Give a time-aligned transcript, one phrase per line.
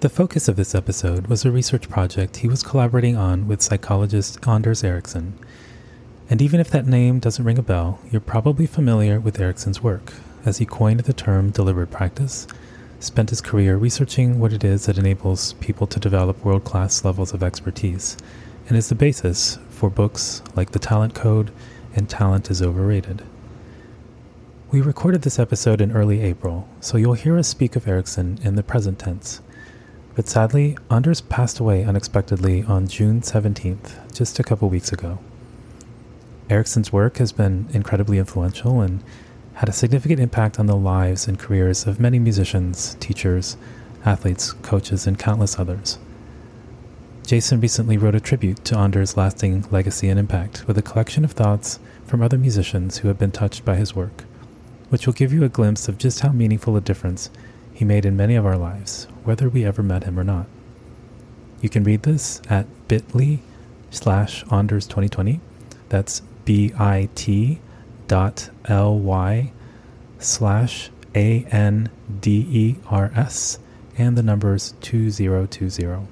[0.00, 4.38] The focus of this episode was a research project he was collaborating on with psychologist
[4.48, 5.34] Anders Ericsson.
[6.30, 10.14] And even if that name doesn't ring a bell, you're probably familiar with Ericsson's work,
[10.46, 12.46] as he coined the term deliberate practice,
[12.98, 17.34] spent his career researching what it is that enables people to develop world class levels
[17.34, 18.16] of expertise,
[18.68, 21.50] and is the basis for books like The Talent Code
[21.94, 23.22] and Talent is Overrated.
[24.70, 28.54] We recorded this episode in early April, so you'll hear us speak of Ericsson in
[28.54, 29.42] the present tense.
[30.14, 35.18] But sadly, Anders passed away unexpectedly on June 17th, just a couple weeks ago.
[36.48, 39.02] Ericsson's work has been incredibly influential and
[39.54, 43.56] had a significant impact on the lives and careers of many musicians, teachers,
[44.04, 45.98] athletes, coaches, and countless others.
[47.24, 51.30] Jason recently wrote a tribute to Anders' lasting legacy and impact with a collection of
[51.30, 54.24] thoughts from other musicians who have been touched by his work,
[54.88, 57.30] which will give you a glimpse of just how meaningful a difference
[57.72, 60.46] he made in many of our lives, whether we ever met him or not.
[61.60, 63.40] You can read this at bit.ly
[63.90, 65.40] slash Anders 2020.
[65.88, 67.58] That's bit
[68.08, 69.52] dot ly
[70.18, 71.90] slash A N
[72.20, 73.58] D E R S
[73.98, 76.06] and the numbers 2020.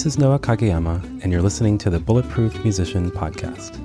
[0.00, 3.76] This is Noah Kageyama, and you're listening to the Bulletproof Musician Podcast.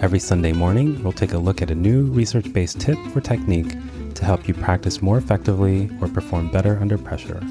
[0.00, 3.74] Every Sunday morning, we'll take a look at a new research based tip or technique
[4.14, 7.42] to help you practice more effectively or perform better under pressure.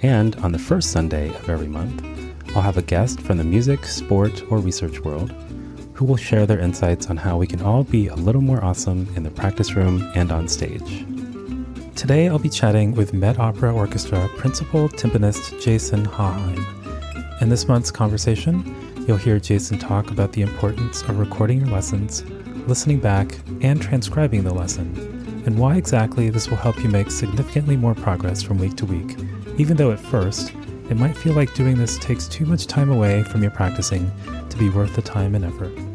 [0.00, 2.04] And on the first Sunday of every month,
[2.54, 5.32] I'll have a guest from the music, sport, or research world
[5.94, 9.12] who will share their insights on how we can all be a little more awesome
[9.16, 11.04] in the practice room and on stage.
[11.96, 16.83] Today, I'll be chatting with Met Opera Orchestra principal timpanist Jason Haaheim.
[17.40, 22.24] In this month's conversation, you'll hear Jason talk about the importance of recording your lessons,
[22.68, 27.76] listening back, and transcribing the lesson, and why exactly this will help you make significantly
[27.76, 29.16] more progress from week to week,
[29.58, 30.52] even though at first,
[30.88, 34.10] it might feel like doing this takes too much time away from your practicing
[34.48, 35.93] to be worth the time and effort.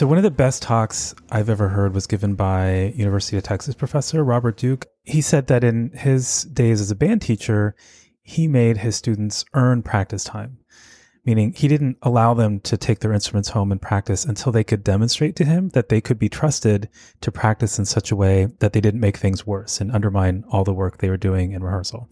[0.00, 3.74] So one of the best talks I've ever heard was given by University of Texas
[3.74, 4.86] professor Robert Duke.
[5.02, 7.76] He said that in his days as a band teacher,
[8.22, 10.56] he made his students earn practice time,
[11.26, 14.82] meaning he didn't allow them to take their instruments home and practice until they could
[14.82, 16.88] demonstrate to him that they could be trusted
[17.20, 20.64] to practice in such a way that they didn't make things worse and undermine all
[20.64, 22.08] the work they were doing in rehearsal.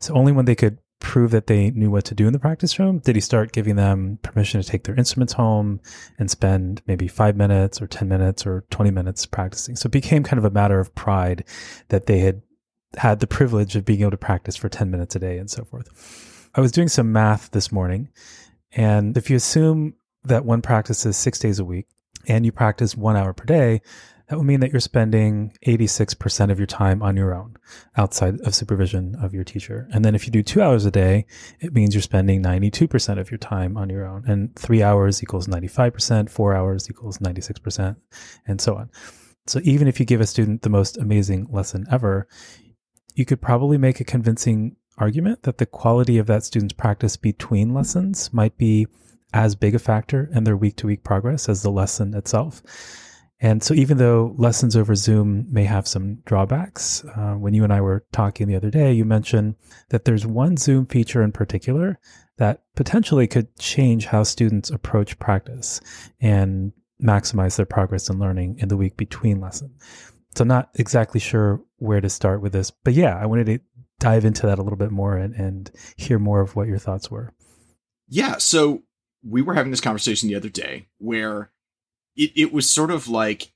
[0.00, 2.78] So only when they could prove that they knew what to do in the practice
[2.78, 5.80] room, did he start giving them permission to take their instruments home
[6.18, 9.74] and spend maybe five minutes or 10 minutes or 20 minutes practicing.
[9.74, 11.44] So it became kind of a matter of pride
[11.88, 12.42] that they had
[12.96, 15.64] had the privilege of being able to practice for 10 minutes a day and so
[15.64, 16.50] forth.
[16.54, 18.08] I was doing some math this morning,
[18.72, 21.88] and if you assume that one practices six days a week
[22.28, 23.80] and you practice one hour per day,
[24.32, 27.54] that would mean that you're spending 86% of your time on your own
[27.98, 29.86] outside of supervision of your teacher.
[29.92, 31.26] And then if you do two hours a day,
[31.60, 34.24] it means you're spending 92% of your time on your own.
[34.26, 37.96] And three hours equals 95%, four hours equals 96%,
[38.46, 38.88] and so on.
[39.46, 42.26] So even if you give a student the most amazing lesson ever,
[43.14, 47.74] you could probably make a convincing argument that the quality of that student's practice between
[47.74, 48.86] lessons might be
[49.34, 52.62] as big a factor in their week to week progress as the lesson itself.
[53.44, 57.72] And so, even though lessons over Zoom may have some drawbacks, uh, when you and
[57.72, 59.56] I were talking the other day, you mentioned
[59.88, 61.98] that there's one Zoom feature in particular
[62.38, 65.80] that potentially could change how students approach practice
[66.20, 66.72] and
[67.02, 69.72] maximize their progress in learning in the week between lessons.
[70.36, 73.58] So, not exactly sure where to start with this, but yeah, I wanted to
[73.98, 77.10] dive into that a little bit more and, and hear more of what your thoughts
[77.10, 77.34] were.
[78.08, 78.36] Yeah.
[78.38, 78.82] So
[79.24, 81.52] we were having this conversation the other day where
[82.16, 83.52] it, it was sort of like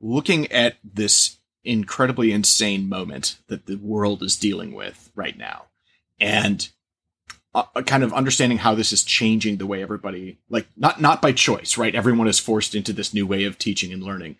[0.00, 5.66] looking at this incredibly insane moment that the world is dealing with right now
[6.20, 6.70] and
[7.54, 11.22] uh, uh, kind of understanding how this is changing the way everybody like not not
[11.22, 11.94] by choice right?
[11.94, 14.36] Everyone is forced into this new way of teaching and learning.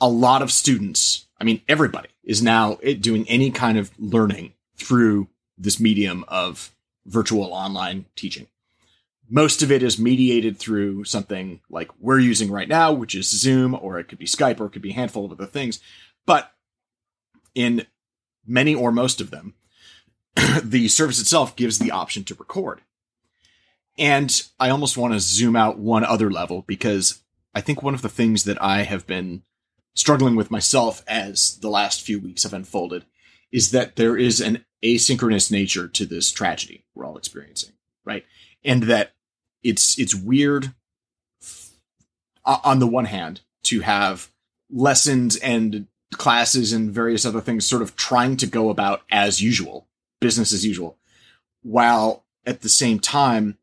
[0.00, 4.52] A lot of students i mean everybody is now eh, doing any kind of learning
[4.76, 5.28] through
[5.58, 6.70] this medium of
[7.06, 8.46] virtual online teaching
[9.30, 13.78] most of it is mediated through something like we're using right now, which is Zoom,
[13.80, 15.78] or it could be Skype, or it could be a handful of other things.
[16.26, 16.52] But
[17.54, 17.86] in
[18.44, 19.54] many or most of them,
[20.62, 22.80] the service itself gives the option to record.
[23.96, 27.20] And I almost want to zoom out one other level because
[27.54, 29.42] I think one of the things that I have been
[29.94, 33.04] struggling with myself as the last few weeks have unfolded
[33.52, 37.72] is that there is an asynchronous nature to this tragedy we're all experiencing,
[38.04, 38.24] right?
[38.64, 39.12] And that
[39.62, 40.72] it's it's weird
[42.44, 44.30] on the one hand to have
[44.70, 49.86] lessons and classes and various other things sort of trying to go about as usual,
[50.20, 50.96] business as usual,
[51.62, 53.56] while at the same time,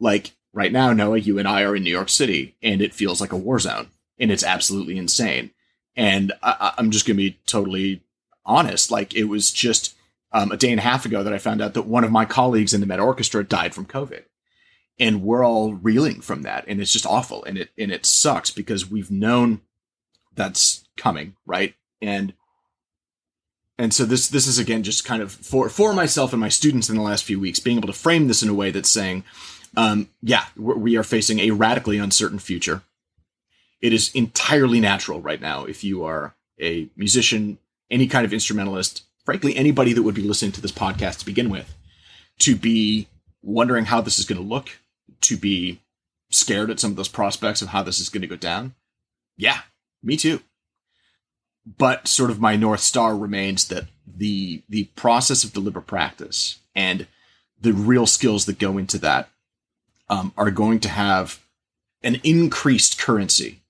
[0.00, 3.20] like right now, Noah, you and I are in New York City, and it feels
[3.20, 3.88] like a war zone,
[4.18, 5.50] and it's absolutely insane.
[5.96, 8.02] And I, am just going to be totally
[8.44, 8.90] honest.
[8.90, 9.94] Like it was just
[10.32, 12.24] um, a day and a half ago that I found out that one of my
[12.24, 14.24] colleagues in the Met Orchestra died from COVID
[14.98, 18.50] and we're all reeling from that and it's just awful and it and it sucks
[18.50, 19.60] because we've known
[20.34, 21.74] that's coming right?
[22.00, 22.34] And
[23.78, 26.88] and so this this is again just kind of for for myself and my students
[26.88, 29.24] in the last few weeks being able to frame this in a way that's saying
[29.76, 32.82] um, yeah we are facing a radically uncertain future.
[33.80, 37.58] It is entirely natural right now if you are a musician
[37.90, 41.50] any kind of instrumentalist frankly anybody that would be listening to this podcast to begin
[41.50, 41.74] with
[42.38, 43.08] to be
[43.42, 44.70] wondering how this is going to look
[45.28, 45.80] to be
[46.30, 48.74] scared at some of those prospects of how this is going to go down.
[49.36, 49.60] Yeah,
[50.02, 50.40] me too.
[51.66, 57.06] But sort of my north star remains that the the process of deliberate practice and
[57.60, 59.30] the real skills that go into that
[60.10, 61.40] um, are going to have
[62.02, 63.62] an increased currency.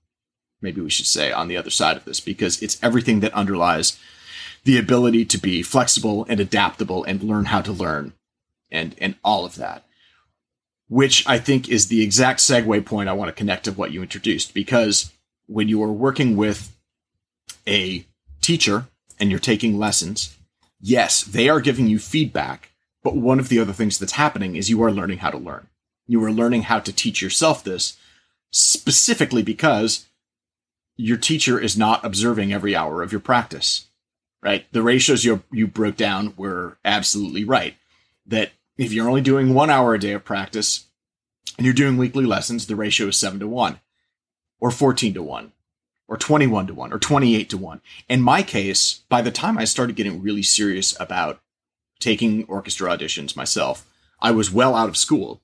[0.61, 3.99] Maybe we should say on the other side of this because it's everything that underlies
[4.65, 8.13] the ability to be flexible and adaptable and learn how to learn
[8.71, 9.85] and and all of that
[10.95, 14.01] which I think is the exact segue point I want to connect to what you
[14.01, 14.55] introduced.
[14.55, 15.11] Because
[15.49, 16.73] when you are working with
[17.67, 18.07] a
[18.41, 18.87] teacher
[19.19, 20.37] and you're taking lessons,
[20.81, 22.71] yes, they are giving you feedback.
[23.03, 25.67] But one of the other things that's happening is you are learning how to learn.
[26.07, 27.97] You are learning how to teach yourself this
[28.53, 30.07] specifically because
[30.97, 33.89] your teacher is not observing every hour of your practice,
[34.45, 34.65] right?
[34.71, 37.75] The ratios you, you broke down were absolutely right.
[38.27, 40.87] That if you're only doing one hour a day of practice
[41.57, 43.81] and you're doing weekly lessons, the ratio is 7 to 1,
[44.61, 45.53] or 14 to 1,
[46.09, 47.81] or 21 to 1, or 28 to 1.
[48.09, 51.41] In my case, by the time I started getting really serious about
[52.01, 53.87] taking orchestra auditions myself,
[54.21, 55.41] I was well out of school.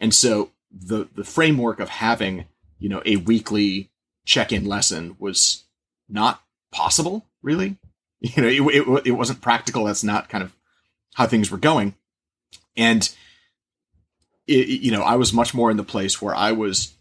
[0.00, 2.46] And so the the framework of having,
[2.78, 3.90] you know, a weekly
[4.26, 5.64] check-in lesson was
[6.08, 6.42] not
[6.72, 7.76] possible, really.
[8.20, 9.84] You know, it, it, it wasn't practical.
[9.84, 10.56] That's not kind of
[11.12, 11.94] how things were going.
[12.76, 13.08] And
[14.46, 16.94] it, you know, I was much more in the place where I was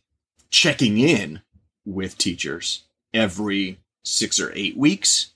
[0.50, 1.41] checking in
[1.86, 2.83] with teachers
[3.13, 5.33] every six or eight weeks,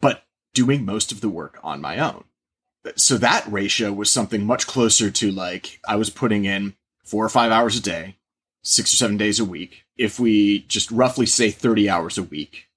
[0.00, 0.24] but
[0.54, 2.24] doing most of the work on my own.
[2.96, 6.74] So that ratio was something much closer to like I was putting in
[7.04, 8.16] four or five hours a day,
[8.62, 9.84] six or seven days a week.
[9.96, 12.68] If we just roughly say 30 hours a week,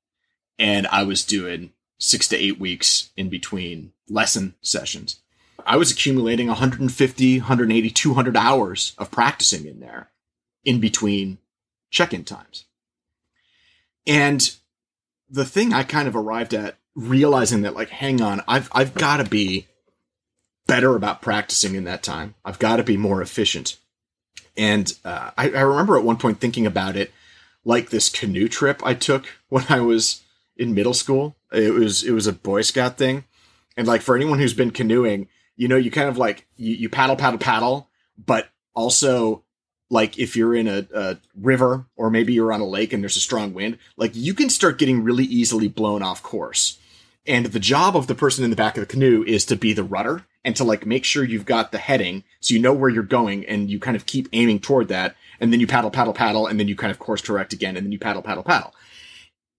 [0.59, 5.21] and I was doing six to eight weeks in between lesson sessions.
[5.65, 10.09] I was accumulating 150, 180, 200 hours of practicing in there
[10.63, 11.39] in between
[11.89, 12.65] check in times.
[14.05, 14.55] And
[15.29, 19.17] the thing I kind of arrived at realizing that, like, hang on, I've, I've got
[19.17, 19.67] to be
[20.67, 22.35] better about practicing in that time.
[22.43, 23.77] I've got to be more efficient.
[24.57, 27.11] And uh, I, I remember at one point thinking about it
[27.63, 30.21] like this canoe trip I took when I was
[30.55, 31.35] in middle school.
[31.51, 33.25] It was it was a Boy Scout thing,
[33.75, 36.89] and like for anyone who's been canoeing, you know, you kind of like you, you
[36.89, 39.43] paddle, paddle, paddle, but also
[39.89, 43.17] like if you're in a, a, river or maybe you're on a lake and there's
[43.17, 46.79] a strong wind, like you can start getting really easily blown off course.
[47.27, 49.73] And the job of the person in the back of the canoe is to be
[49.73, 52.89] the rudder and to like make sure you've got the heading so you know where
[52.89, 55.15] you're going and you kind of keep aiming toward that.
[55.39, 57.85] And then you paddle, paddle, paddle, and then you kind of course correct again, and
[57.85, 58.73] then you paddle, paddle, paddle.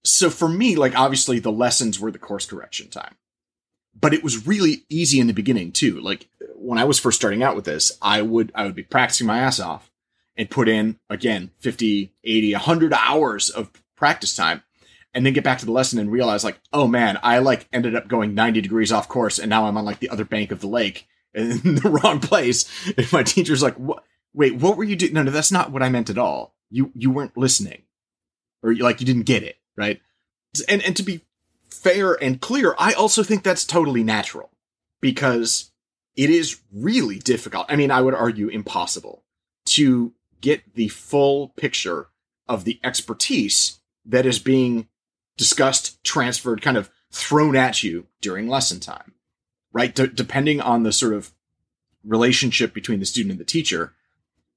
[0.04, 3.16] So for me, like obviously the lessons were the course correction time
[3.98, 6.00] but it was really easy in the beginning too.
[6.00, 9.26] Like when I was first starting out with this, I would I would be practicing
[9.26, 9.90] my ass off
[10.36, 14.62] and put in again 50, 80, 100 hours of practice time
[15.14, 17.96] and then get back to the lesson and realize like, oh man, I like ended
[17.96, 20.60] up going 90 degrees off course and now I'm on like the other bank of
[20.60, 22.70] the lake in the wrong place.
[22.96, 24.04] And my teacher's like, what?
[24.34, 25.14] Wait, what were you doing?
[25.14, 26.54] No, no, that's not what I meant at all.
[26.68, 27.84] You, you weren't listening
[28.62, 29.56] or like you didn't get it.
[29.78, 30.02] Right.
[30.68, 31.22] And, and to be
[31.82, 34.50] fair and clear, I also think that's totally natural
[35.00, 35.70] because
[36.16, 37.66] it is really difficult.
[37.68, 39.22] I mean, I would argue impossible
[39.66, 42.08] to get the full picture
[42.48, 44.88] of the expertise that is being
[45.36, 49.14] discussed, transferred, kind of thrown at you during lesson time,
[49.72, 49.94] right?
[49.94, 51.32] D- depending on the sort of
[52.04, 53.94] relationship between the student and the teacher,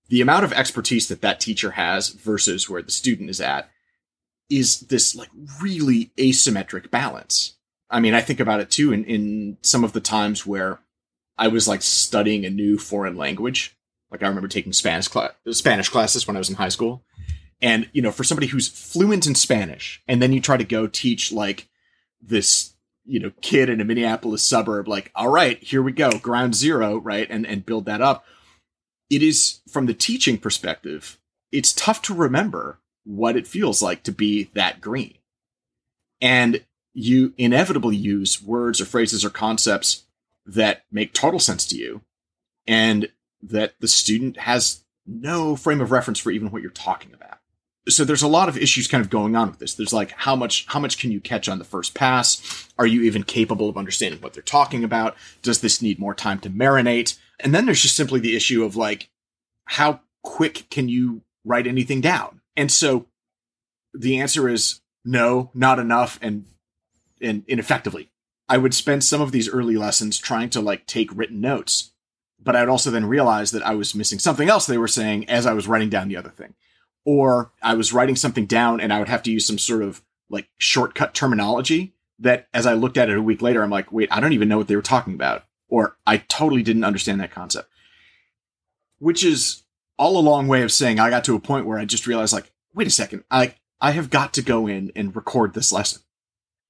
[0.08, 3.70] the amount of expertise that that teacher has versus where the student is at
[4.50, 5.30] is this like
[5.62, 7.56] really asymmetric balance.
[7.90, 10.80] I mean, I think about it too in, in some of the times where
[11.38, 13.76] I was like studying a new foreign language.
[14.12, 17.04] Like I remember taking Spanish class, Spanish classes when I was in high school.
[17.62, 20.88] And, you know, for somebody who's fluent in Spanish and then you try to go
[20.88, 21.68] teach like
[22.22, 22.74] this,
[23.06, 26.98] you know, kid in a Minneapolis suburb, like, all right, here we go, ground zero,
[26.98, 27.28] right?
[27.30, 28.26] And, and build that up.
[29.10, 31.18] It is from the teaching perspective,
[31.52, 35.16] it's tough to remember what it feels like to be that green.
[36.22, 36.64] And
[36.94, 40.06] you inevitably use words or phrases or concepts
[40.46, 42.02] that make total sense to you
[42.68, 43.10] and
[43.42, 47.40] that the student has no frame of reference for even what you're talking about.
[47.88, 49.74] So there's a lot of issues kind of going on with this.
[49.74, 52.68] There's like how much how much can you catch on the first pass?
[52.78, 55.16] Are you even capable of understanding what they're talking about?
[55.42, 57.18] Does this need more time to marinate?
[57.40, 59.10] And then there's just simply the issue of like
[59.66, 62.39] how quick can you write anything down?
[62.56, 63.08] And so
[63.94, 66.46] the answer is no, not enough and
[67.22, 68.10] and ineffectively.
[68.48, 71.92] I would spend some of these early lessons trying to like take written notes,
[72.42, 75.46] but I'd also then realize that I was missing something else they were saying as
[75.46, 76.56] I was writing down the other thing.
[77.06, 80.02] Or I was writing something down and I would have to use some sort of
[80.30, 84.10] like shortcut terminology that as I looked at it a week later, I'm like, wait,
[84.12, 85.46] I don't even know what they were talking about.
[85.68, 87.70] Or I totally didn't understand that concept.
[88.98, 89.64] Which is
[90.00, 92.34] all a long way of saying I got to a point where I just realized
[92.34, 96.02] like, wait a second, I I have got to go in and record this lesson.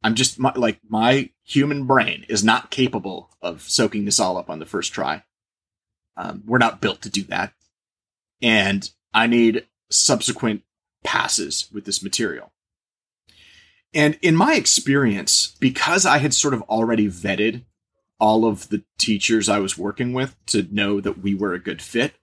[0.04, 4.50] I'm just my, like my human brain is not capable of soaking this all up
[4.50, 5.24] on the first try.
[6.18, 7.54] Um, we're not built to do that,
[8.42, 10.64] and I need subsequent
[11.04, 12.52] passes with this material.
[13.94, 17.64] And in my experience, because I had sort of already vetted
[18.20, 21.82] all of the teachers I was working with to know that we were a good
[21.82, 22.14] fit,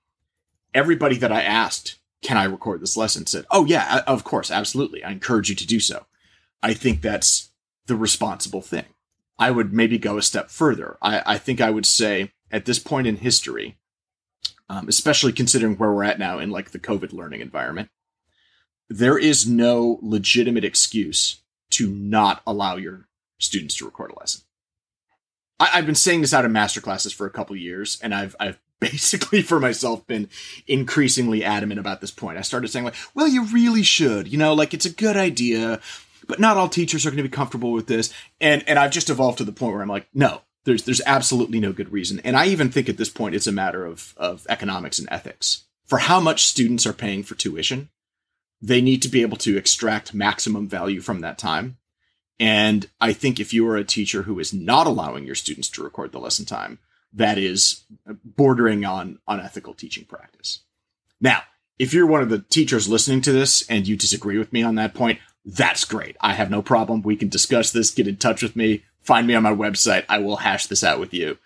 [0.76, 5.02] everybody that I asked, can I record this lesson, said, oh, yeah, of course, absolutely.
[5.02, 6.06] I encourage you to do so.
[6.62, 7.50] I think that's
[7.86, 8.84] the responsible thing.
[9.38, 10.98] I would maybe go a step further.
[11.00, 13.78] I, I think I would say at this point in history,
[14.68, 17.88] um, especially considering where we're at now in like the COVID learning environment,
[18.88, 24.42] there is no legitimate excuse to not allow your students to record a lesson.
[25.58, 28.36] I, have been saying this out in master classes for a couple years, and I've
[28.38, 30.28] I've basically for myself been
[30.66, 32.38] increasingly adamant about this point.
[32.38, 35.80] I started saying like, well, you really should, you know, like it's a good idea
[36.26, 38.12] but not all teachers are going to be comfortable with this.
[38.40, 41.60] And and I've just evolved to the point where I'm like, no, there's there's absolutely
[41.60, 42.20] no good reason.
[42.24, 45.64] And I even think at this point it's a matter of of economics and ethics.
[45.86, 47.90] For how much students are paying for tuition,
[48.60, 51.76] they need to be able to extract maximum value from that time.
[52.38, 55.82] And I think if you are a teacher who is not allowing your students to
[55.82, 56.80] record the lesson time,
[57.16, 57.84] that is
[58.24, 60.60] bordering on unethical teaching practice.
[61.20, 61.42] Now,
[61.78, 64.76] if you're one of the teachers listening to this and you disagree with me on
[64.76, 66.16] that point, that's great.
[66.20, 67.02] I have no problem.
[67.02, 67.90] We can discuss this.
[67.90, 68.84] Get in touch with me.
[69.00, 70.04] Find me on my website.
[70.08, 71.38] I will hash this out with you.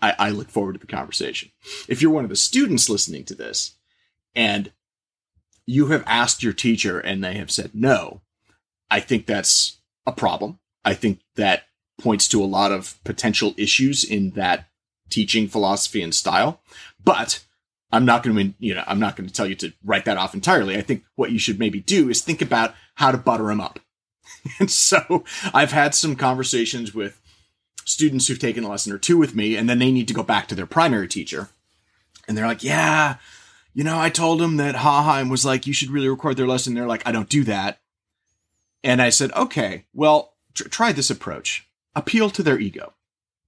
[0.00, 1.50] I, I look forward to the conversation.
[1.88, 3.72] If you're one of the students listening to this
[4.34, 4.72] and
[5.66, 8.22] you have asked your teacher and they have said no,
[8.90, 10.58] I think that's a problem.
[10.84, 11.64] I think that
[12.00, 14.66] points to a lot of potential issues in that
[15.12, 16.60] teaching philosophy and style.
[17.04, 17.44] But
[17.92, 20.16] I'm not going to, you know, I'm not going to tell you to write that
[20.16, 20.76] off entirely.
[20.76, 23.78] I think what you should maybe do is think about how to butter them up.
[24.58, 27.20] and so I've had some conversations with
[27.84, 30.22] students who've taken a lesson or two with me, and then they need to go
[30.22, 31.50] back to their primary teacher.
[32.26, 33.16] And they're like, yeah,
[33.74, 36.74] you know, I told them that Haaheim was like, you should really record their lesson.
[36.74, 37.80] They're like, I don't do that.
[38.84, 41.66] And I said, okay, well, tr- try this approach.
[41.94, 42.94] Appeal to their ego.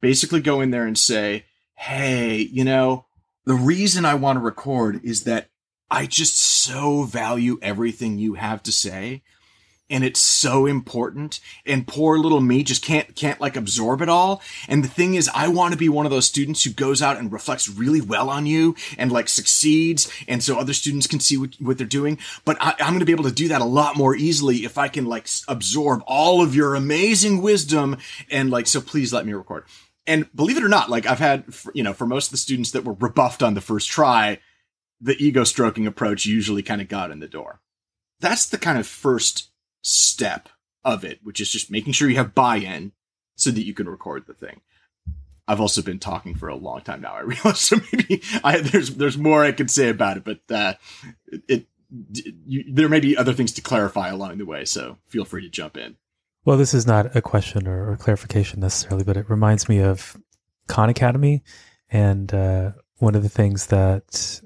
[0.01, 1.45] Basically go in there and say,
[1.75, 3.07] hey, you know,
[3.45, 5.49] the reason I want to record is that
[5.91, 9.23] I just so value everything you have to say
[9.91, 14.41] and it's so important and poor little me just can't can't like absorb it all
[14.67, 17.19] and the thing is i want to be one of those students who goes out
[17.19, 21.37] and reflects really well on you and like succeeds and so other students can see
[21.37, 23.67] what, what they're doing but I, i'm going to be able to do that a
[23.67, 27.99] lot more easily if i can like absorb all of your amazing wisdom
[28.31, 29.65] and like so please let me record
[30.07, 31.45] and believe it or not like i've had
[31.75, 34.39] you know for most of the students that were rebuffed on the first try
[35.01, 37.61] the ego stroking approach usually kind of got in the door
[38.21, 39.51] that's the kind of first
[39.83, 40.49] step
[40.85, 42.93] of it, which is just making sure you have buy-in
[43.37, 44.61] so that you can record the thing.
[45.47, 47.15] I've also been talking for a long time now.
[47.15, 50.75] I realize so maybe I, there's there's more I could say about it, but uh,
[51.27, 51.67] it, it
[52.47, 54.65] you, there may be other things to clarify along the way.
[54.65, 55.97] So feel free to jump in.
[56.45, 60.17] Well, this is not a question or, or clarification necessarily, but it reminds me of
[60.69, 61.43] Khan Academy,
[61.91, 64.41] and uh, one of the things that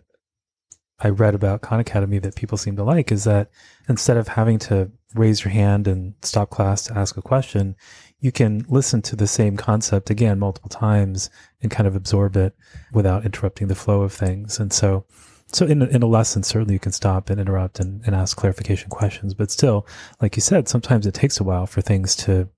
[1.01, 3.51] I read about Khan Academy that people seem to like is that
[3.89, 7.75] instead of having to raise your hand and stop class to ask a question,
[8.21, 11.31] you can listen to the same concept again multiple times
[11.63, 12.55] and kind of absorb it
[12.93, 14.59] without interrupting the flow of things.
[14.59, 15.05] And so,
[15.53, 18.37] so in a, in a lesson, certainly you can stop and interrupt and, and ask
[18.37, 19.35] clarification questions.
[19.35, 19.87] But still,
[20.21, 22.49] like you said, sometimes it takes a while for things to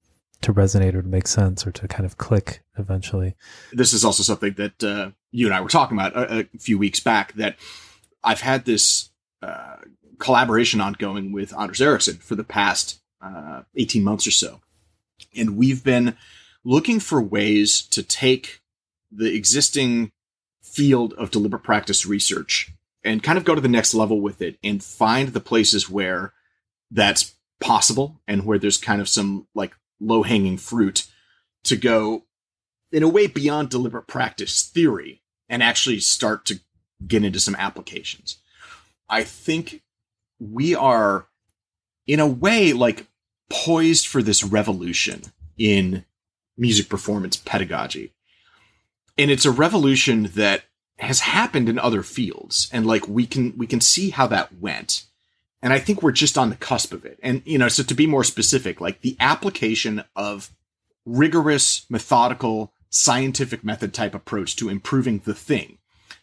[0.42, 3.36] to resonate or to make sense or to kind of click eventually.
[3.72, 6.78] This is also something that uh, you and I were talking about a, a few
[6.78, 7.56] weeks back that
[8.24, 9.10] I've had this
[9.42, 9.76] uh,
[10.18, 14.60] collaboration ongoing with Anders Ericsson for the past uh, 18 months or so.
[15.36, 16.16] And we've been
[16.64, 18.60] looking for ways to take
[19.12, 20.10] the existing
[20.62, 22.72] field of deliberate practice research
[23.04, 26.32] and kind of go to the next level with it and find the places where
[26.90, 31.06] that's possible and where there's kind of some like low hanging fruit
[31.64, 32.24] to go
[32.92, 36.60] in a way beyond deliberate practice theory and actually start to
[37.06, 38.38] get into some applications.
[39.08, 39.82] I think
[40.38, 41.26] we are,
[42.06, 43.06] in a way, like
[43.48, 45.22] poised for this revolution
[45.58, 46.04] in
[46.56, 48.12] music performance pedagogy.
[49.18, 50.64] And it's a revolution that
[51.00, 55.04] has happened in other fields and like we can we can see how that went
[55.62, 57.94] and i think we're just on the cusp of it and you know so to
[57.94, 60.50] be more specific like the application of
[61.06, 65.78] rigorous methodical scientific method type approach to improving the thing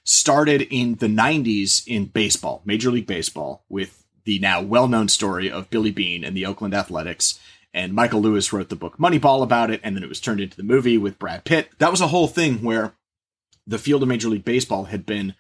[0.08, 5.52] started in the 90s in baseball, Major League Baseball, with the now well known story
[5.52, 7.40] of Billy Beane and the Oakland Athletics.
[7.74, 10.58] And Michael Lewis wrote the book Moneyball about it, and then it was turned into
[10.58, 11.70] the movie with Brad Pitt.
[11.80, 12.94] That was a whole thing where
[13.68, 15.36] the field of Major League Baseball had been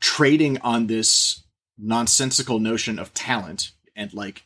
[0.00, 1.42] trading on this
[1.76, 4.44] nonsensical notion of talent and like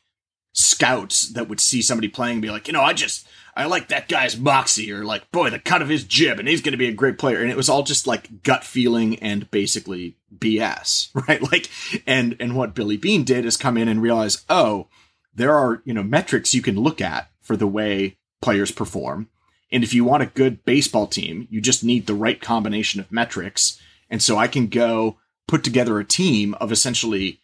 [0.53, 3.89] scouts that would see somebody playing and be like, you know, I just I like
[3.89, 6.79] that guy's moxie, or like, boy, the cut of his jib, and he's going to
[6.79, 7.41] be a great player.
[7.41, 11.43] And it was all just like gut feeling and basically BS, right?
[11.43, 11.69] Like,
[12.07, 14.87] and and what Billy Beane did is come in and realize, oh,
[15.35, 19.29] there are you know metrics you can look at for the way players perform,
[19.71, 23.13] and if you want a good baseball team, you just need the right combination of
[23.13, 23.81] metrics.
[24.11, 27.41] And so I can go put together a team of essentially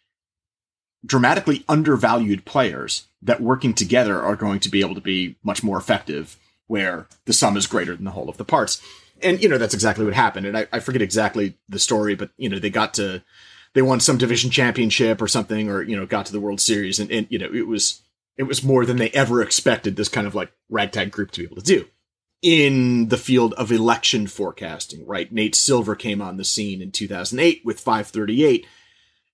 [1.05, 5.77] dramatically undervalued players that working together are going to be able to be much more
[5.77, 8.81] effective where the sum is greater than the whole of the parts.
[9.21, 10.47] And, you know, that's exactly what happened.
[10.47, 13.21] And I, I forget exactly the story, but, you know, they got to,
[13.73, 16.99] they won some division championship or something, or, you know, got to the World Series.
[16.99, 18.01] And, and, you know, it was,
[18.35, 21.45] it was more than they ever expected this kind of like ragtag group to be
[21.45, 21.85] able to do
[22.45, 25.33] in the field of election forecasting, right?
[25.33, 28.67] Nate Silver came on the scene in 2008 with 538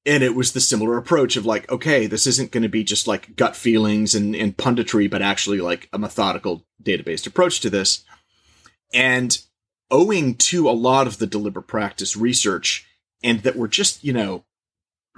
[0.06, 3.08] and it was the similar approach of like okay this isn't going to be just
[3.08, 8.04] like gut feelings and, and punditry but actually like a methodical database approach to this
[8.94, 9.42] and
[9.92, 12.88] owing to a lot of the deliberate practice research
[13.22, 14.44] and that we're just you know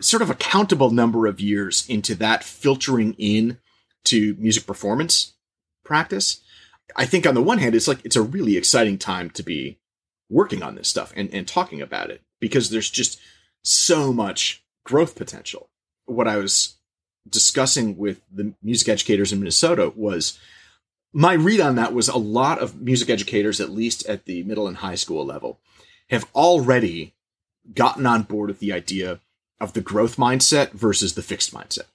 [0.01, 3.59] sort of a countable number of years into that filtering in
[4.03, 5.33] to music performance
[5.85, 6.41] practice
[6.95, 9.77] i think on the one hand it's like it's a really exciting time to be
[10.29, 13.19] working on this stuff and, and talking about it because there's just
[13.63, 15.69] so much growth potential.
[16.05, 16.75] What I was
[17.29, 20.39] discussing with the music educators in Minnesota was
[21.13, 24.67] my read on that was a lot of music educators, at least at the middle
[24.67, 25.59] and high school level,
[26.09, 27.13] have already
[27.73, 29.19] gotten on board with the idea
[29.61, 31.85] of the growth mindset versus the fixed mindset.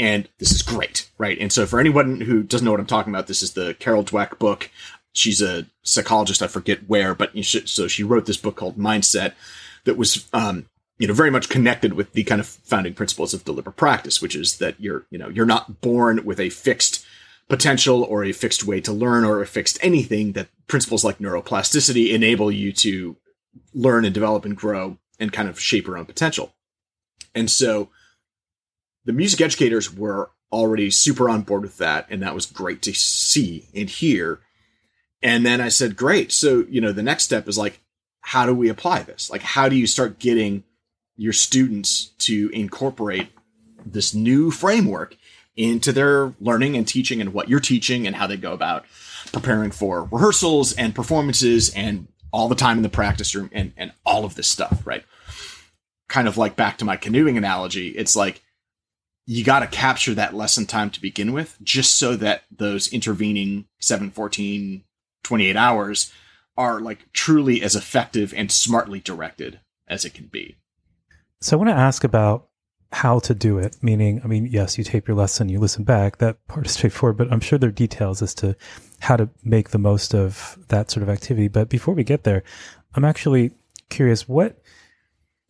[0.00, 1.38] And this is great, right?
[1.38, 4.02] And so, for anyone who doesn't know what I'm talking about, this is the Carol
[4.02, 4.70] Dweck book.
[5.12, 9.34] She's a psychologist, I forget where, but so she wrote this book called Mindset
[9.84, 10.66] that was um,
[10.98, 14.36] you know very much connected with the kind of founding principles of deliberate practice which
[14.36, 17.04] is that you're you know you're not born with a fixed
[17.48, 22.12] potential or a fixed way to learn or a fixed anything that principles like neuroplasticity
[22.12, 23.16] enable you to
[23.74, 26.52] learn and develop and grow and kind of shape your own potential
[27.34, 27.88] and so
[29.04, 32.06] the music educators were already super on board with that.
[32.10, 34.40] And that was great to see and hear.
[35.22, 36.32] And then I said, great.
[36.32, 37.80] So, you know, the next step is like,
[38.20, 39.30] how do we apply this?
[39.30, 40.64] Like, how do you start getting
[41.16, 43.28] your students to incorporate
[43.84, 45.16] this new framework
[45.56, 48.84] into their learning and teaching and what you're teaching and how they go about
[49.32, 53.92] preparing for rehearsals and performances and all the time in the practice room and, and
[54.06, 55.04] all of this stuff, right?
[56.08, 58.42] Kind of like back to my canoeing analogy, it's like
[59.26, 63.66] you got to capture that lesson time to begin with, just so that those intervening
[63.80, 64.84] 7, 14,
[65.22, 66.12] 28 hours
[66.56, 70.56] are like truly as effective and smartly directed as it can be.
[71.40, 72.48] So I want to ask about
[72.92, 73.76] how to do it.
[73.82, 76.18] Meaning, I mean, yes, you tape your lesson, you listen back.
[76.18, 78.56] That part is straightforward, but I'm sure there are details as to
[79.00, 81.48] how to make the most of that sort of activity.
[81.48, 82.42] But before we get there,
[82.94, 83.52] I'm actually
[83.88, 84.59] curious what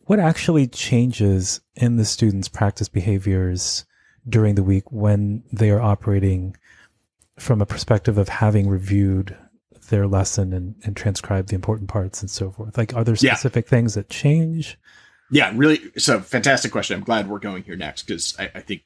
[0.05, 3.85] what actually changes in the students' practice behaviors
[4.27, 6.55] during the week when they are operating
[7.39, 9.35] from a perspective of having reviewed
[9.89, 12.77] their lesson and, and transcribed the important parts and so forth?
[12.77, 13.69] Like, are there specific yeah.
[13.69, 14.79] things that change?
[15.29, 15.79] Yeah, really.
[15.97, 16.97] So, fantastic question.
[16.97, 18.83] I'm glad we're going here next because I, I think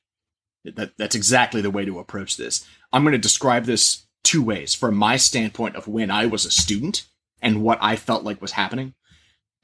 [0.64, 2.66] that that's exactly the way to approach this.
[2.92, 6.52] I'm going to describe this two ways from my standpoint of when I was a
[6.52, 7.06] student
[7.42, 8.94] and what I felt like was happening.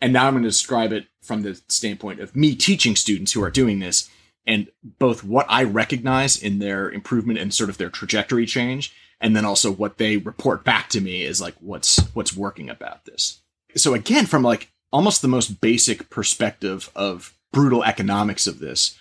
[0.01, 3.43] And now I'm going to describe it from the standpoint of me teaching students who
[3.43, 4.09] are doing this
[4.45, 9.35] and both what I recognize in their improvement and sort of their trajectory change and
[9.35, 13.41] then also what they report back to me is like what's what's working about this.
[13.75, 18.97] So again from like almost the most basic perspective of brutal economics of this,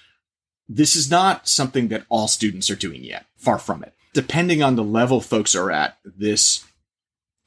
[0.69, 3.27] this is not something that all students are doing yet.
[3.37, 3.95] Far from it.
[4.13, 6.65] Depending on the level folks are at, this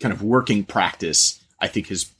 [0.01, 2.11] kind of working practice, I think, has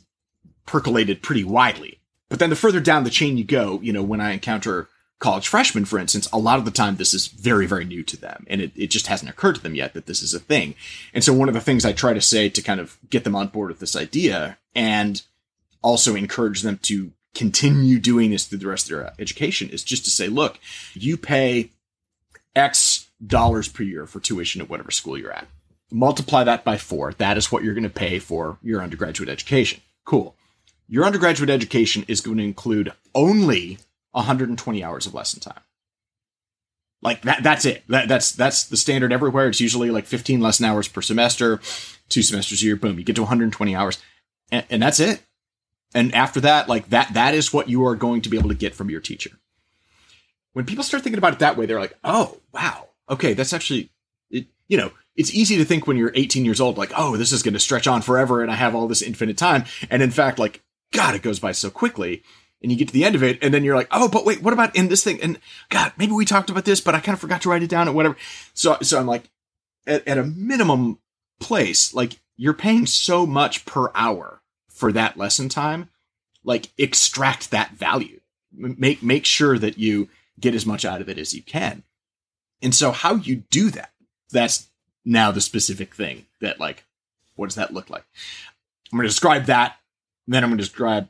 [0.66, 2.00] percolated pretty widely.
[2.30, 4.88] But then the further down the chain you go, you know, when I encounter
[5.20, 8.18] college freshmen, for instance, a lot of the time this is very, very new to
[8.18, 8.46] them.
[8.48, 10.76] And it, it just hasn't occurred to them yet that this is a thing.
[11.14, 13.36] And so one of the things I try to say to kind of get them
[13.36, 15.22] on board with this idea and
[15.82, 19.84] also encourage them to continue doing this through the rest of their uh, education is
[19.84, 20.60] just to say, look,
[20.94, 21.72] you pay
[22.56, 25.48] X dollars per year for tuition at whatever school you're at.
[25.92, 27.14] Multiply that by four.
[27.14, 29.82] That is what you're going to pay for your undergraduate education.
[30.06, 30.36] Cool.
[30.88, 33.80] Your undergraduate education is going to include only
[34.12, 35.62] 120 hours of lesson time.
[37.02, 37.84] Like that that's it.
[37.90, 39.50] That that's that's the standard everywhere.
[39.50, 41.60] It's usually like 15 lesson hours per semester,
[42.08, 43.98] two semesters a year, boom, you get to 120 hours.
[44.52, 45.22] And, and that's it.
[45.94, 48.56] And after that, like that that is what you are going to be able to
[48.56, 49.32] get from your teacher.
[50.54, 52.88] When people start thinking about it that way, they're like, "Oh, wow.
[53.10, 53.90] Okay, that's actually
[54.30, 57.32] it, you know, it's easy to think when you're 18 years old, like, oh, this
[57.32, 59.66] is going to stretch on forever and I have all this infinite time.
[59.90, 60.62] And in fact, like,
[60.94, 62.24] God, it goes by so quickly
[62.62, 64.42] and you get to the end of it, and then you're like, oh, but wait,
[64.42, 65.22] what about in this thing?
[65.22, 65.38] And
[65.70, 67.90] God, maybe we talked about this, but I kind of forgot to write it down
[67.90, 68.16] or whatever.
[68.54, 69.30] So, so I'm like,
[69.86, 71.00] at, at a minimum
[71.42, 75.90] place, like you're paying so much per hour for that lesson time,
[76.46, 78.22] like extract that value.
[78.56, 81.84] Make make sure that you get as much out of it as you can.
[82.62, 83.92] And so how you do that,
[84.32, 84.70] that's
[85.04, 86.86] now the specific thing that like,
[87.36, 88.06] what does that look like?
[88.92, 89.76] I'm going to describe that.
[90.28, 91.10] Then I'm going to describe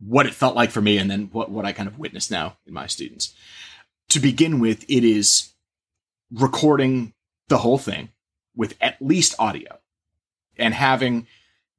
[0.00, 2.56] what it felt like for me and then what, what I kind of witness now
[2.66, 3.34] in my students.
[4.10, 5.52] To begin with, it is
[6.32, 7.14] recording
[7.48, 8.10] the whole thing
[8.54, 9.78] with at least audio
[10.56, 11.26] and having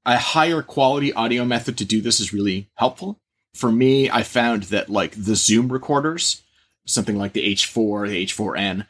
[0.05, 3.19] a higher quality audio method to do this is really helpful.
[3.53, 6.41] For me, I found that like the Zoom recorders,
[6.85, 8.87] something like the H4, the H4n,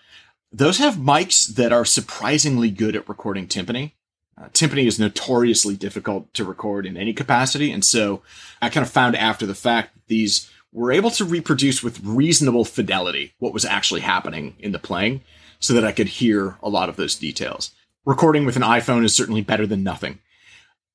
[0.52, 3.94] those have mics that are surprisingly good at recording timpani.
[4.40, 8.22] Uh, timpani is notoriously difficult to record in any capacity, and so
[8.62, 13.34] I kind of found after the fact these were able to reproduce with reasonable fidelity
[13.40, 15.22] what was actually happening in the playing,
[15.60, 17.72] so that I could hear a lot of those details.
[18.06, 20.20] Recording with an iPhone is certainly better than nothing.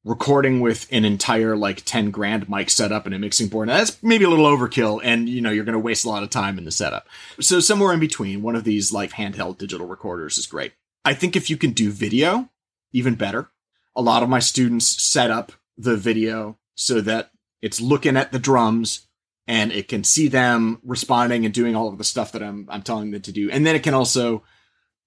[0.04, 4.24] Recording with an entire like 10 grand mic setup and a mixing board, that's maybe
[4.24, 6.70] a little overkill, and you know, you're gonna waste a lot of time in the
[6.70, 7.06] setup.
[7.40, 10.72] So somewhere in between, one of these like handheld digital recorders is great.
[11.04, 12.48] I think if you can do video,
[12.94, 13.50] even better.
[13.94, 17.30] A lot of my students set up the video so that
[17.60, 19.06] it's looking at the drums
[19.46, 22.82] and it can see them responding and doing all of the stuff that I'm I'm
[22.82, 23.50] telling them to do.
[23.50, 24.42] And then it can also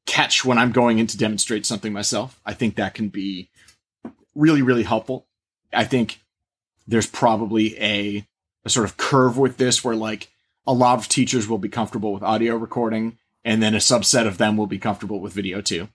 [0.06, 2.40] catch when I'm going in to demonstrate something myself.
[2.46, 3.50] I think that can be
[4.36, 5.26] really really helpful.
[5.74, 6.22] I think
[6.88, 8.28] there's probably a
[8.64, 10.30] a sort of curve with this where like
[10.66, 14.38] a lot of teachers will be comfortable with audio recording and then a subset of
[14.38, 15.88] them will be comfortable with video too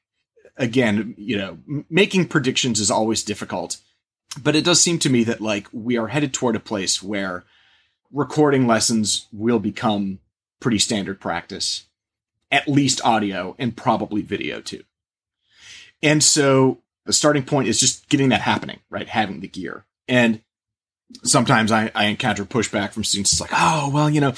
[0.56, 3.78] again, you know, making predictions is always difficult,
[4.42, 7.44] but it does seem to me that like we are headed toward a place where
[8.12, 10.18] recording lessons will become
[10.60, 11.84] pretty standard practice.
[12.52, 14.84] at least audio and probably video too.
[16.02, 19.08] And so the starting point is just getting that happening, right?
[19.08, 19.84] Having the gear.
[20.06, 20.42] And
[21.24, 23.32] sometimes I, I encounter pushback from students.
[23.32, 24.34] It's like, oh, well, you know,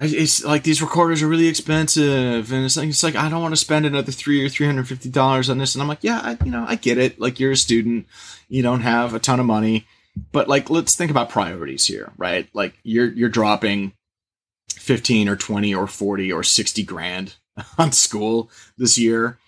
[0.00, 3.52] it's like these recorders are really expensive, and it's like it's like I don't want
[3.52, 5.74] to spend another three or three hundred fifty dollars on this.
[5.74, 7.20] And I'm like, yeah, I, you know, I get it.
[7.20, 8.06] Like you're a student,
[8.48, 9.86] you don't have a ton of money,
[10.32, 12.48] but like let's think about priorities here, right?
[12.54, 13.92] Like you're you're dropping
[14.70, 17.36] fifteen or twenty or forty or sixty grand
[17.78, 19.38] on school this year,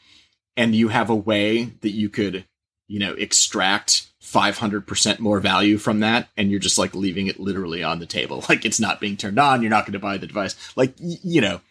[0.54, 2.44] and you have a way that you could,
[2.92, 7.82] you know, extract 500% more value from that and you're just like leaving it literally
[7.82, 8.44] on the table.
[8.50, 9.62] Like it's not being turned on.
[9.62, 10.56] You're not going to buy the device.
[10.76, 11.62] Like you know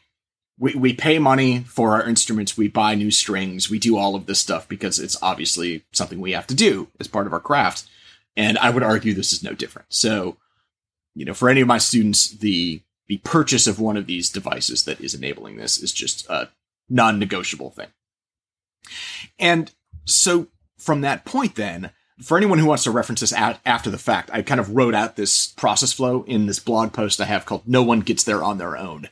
[0.58, 2.58] we, we pay money for our instruments.
[2.58, 3.70] We buy new strings.
[3.70, 7.08] We do all of this stuff because it's obviously something we have to do as
[7.08, 7.84] part of our craft.
[8.36, 9.94] And i would argue this is no different.
[9.94, 10.38] So
[11.14, 14.86] you know for any of my students the the purchase of one of these devices
[14.86, 16.50] that is enabling this is just a
[16.90, 17.90] non-negotiable thing.
[19.38, 19.72] And
[20.06, 20.48] so
[20.82, 21.92] from that point then
[22.22, 25.16] for anyone who wants to reference this after the fact, I kind of wrote out
[25.16, 28.58] this process flow in this blog post I have called No One Gets There on
[28.58, 29.10] Their Own.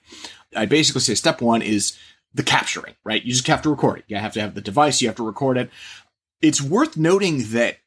[0.55, 1.97] I basically say step one is
[2.33, 3.23] the capturing, right?
[3.23, 4.05] You just have to record it.
[4.07, 5.69] You have to have the device, you have to record it.
[6.41, 7.77] It's worth noting that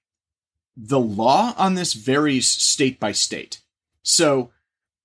[0.77, 3.61] the law on this varies state by state.
[4.03, 4.51] So,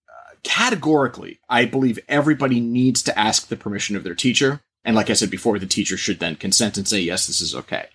[0.10, 4.62] uh, categorically, I believe everybody needs to ask the permission of their teacher.
[4.84, 7.54] And like I said before, the teacher should then consent and say, yes, this is
[7.54, 7.88] okay.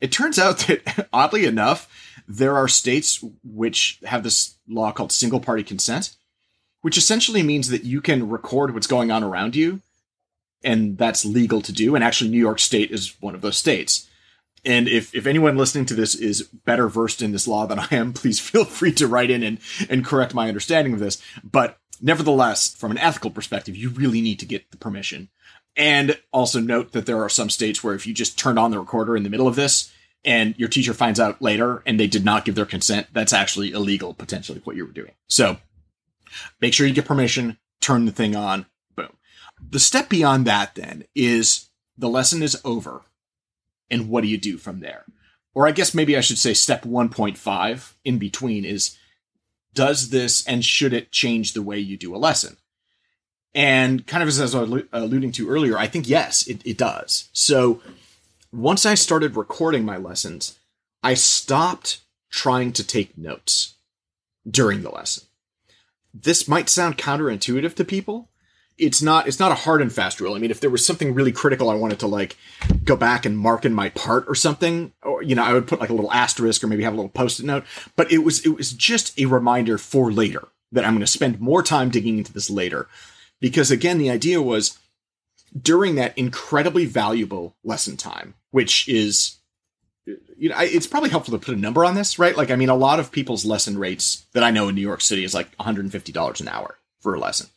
[0.00, 1.88] It turns out that, oddly enough,
[2.26, 6.14] there are states which have this law called single party consent,
[6.82, 9.80] which essentially means that you can record what's going on around you,
[10.62, 11.94] and that's legal to do.
[11.94, 14.08] And actually, New York State is one of those states.
[14.64, 17.88] And if, if anyone listening to this is better versed in this law than I
[17.90, 21.22] am, please feel free to write in and, and correct my understanding of this.
[21.42, 25.28] But nevertheless, from an ethical perspective, you really need to get the permission.
[25.76, 28.78] And also note that there are some states where if you just turn on the
[28.78, 29.92] recorder in the middle of this,
[30.24, 33.72] and your teacher finds out later and they did not give their consent, that's actually
[33.72, 35.12] illegal, potentially, what you were doing.
[35.28, 35.58] So
[36.60, 39.16] make sure you get permission, turn the thing on, boom.
[39.70, 43.02] The step beyond that then is the lesson is over.
[43.90, 45.04] And what do you do from there?
[45.54, 48.96] Or I guess maybe I should say step 1.5 in between is
[49.74, 52.56] does this and should it change the way you do a lesson?
[53.54, 57.28] And kind of as I was alluding to earlier, I think yes, it, it does.
[57.32, 57.80] So
[58.52, 60.58] once I started recording my lessons,
[61.02, 63.74] I stopped trying to take notes
[64.48, 65.24] during the lesson.
[66.12, 68.30] This might sound counterintuitive to people.
[68.76, 70.34] It's not it's not a hard and fast rule.
[70.34, 72.36] I mean, if there was something really critical I wanted to like
[72.82, 75.78] go back and mark in my part or something, or you know, I would put
[75.78, 77.64] like a little asterisk or maybe have a little post-it note,
[77.94, 81.40] but it was it was just a reminder for later that I'm going to spend
[81.40, 82.88] more time digging into this later.
[83.44, 84.78] Because again, the idea was
[85.60, 89.36] during that incredibly valuable lesson time, which is
[90.06, 92.38] you know, it's probably helpful to put a number on this, right?
[92.38, 95.02] Like, I mean, a lot of people's lesson rates that I know in New York
[95.02, 97.48] City is like $150 an hour for a lesson.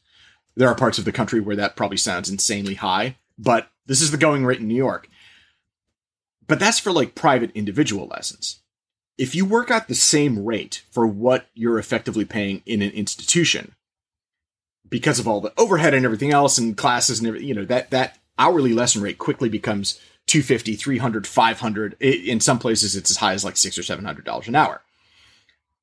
[0.57, 4.11] There are parts of the country where that probably sounds insanely high, but this is
[4.11, 5.07] the going rate in New York.
[6.47, 8.59] But that's for like private individual lessons.
[9.17, 13.73] If you work out the same rate for what you're effectively paying in an institution,
[14.89, 17.91] because of all the overhead and everything else and classes and everything, you know, that,
[17.91, 22.01] that hourly lesson rate quickly becomes 250, 300, 500.
[22.01, 24.81] In some places, it's as high as like six or seven hundred dollars an hour.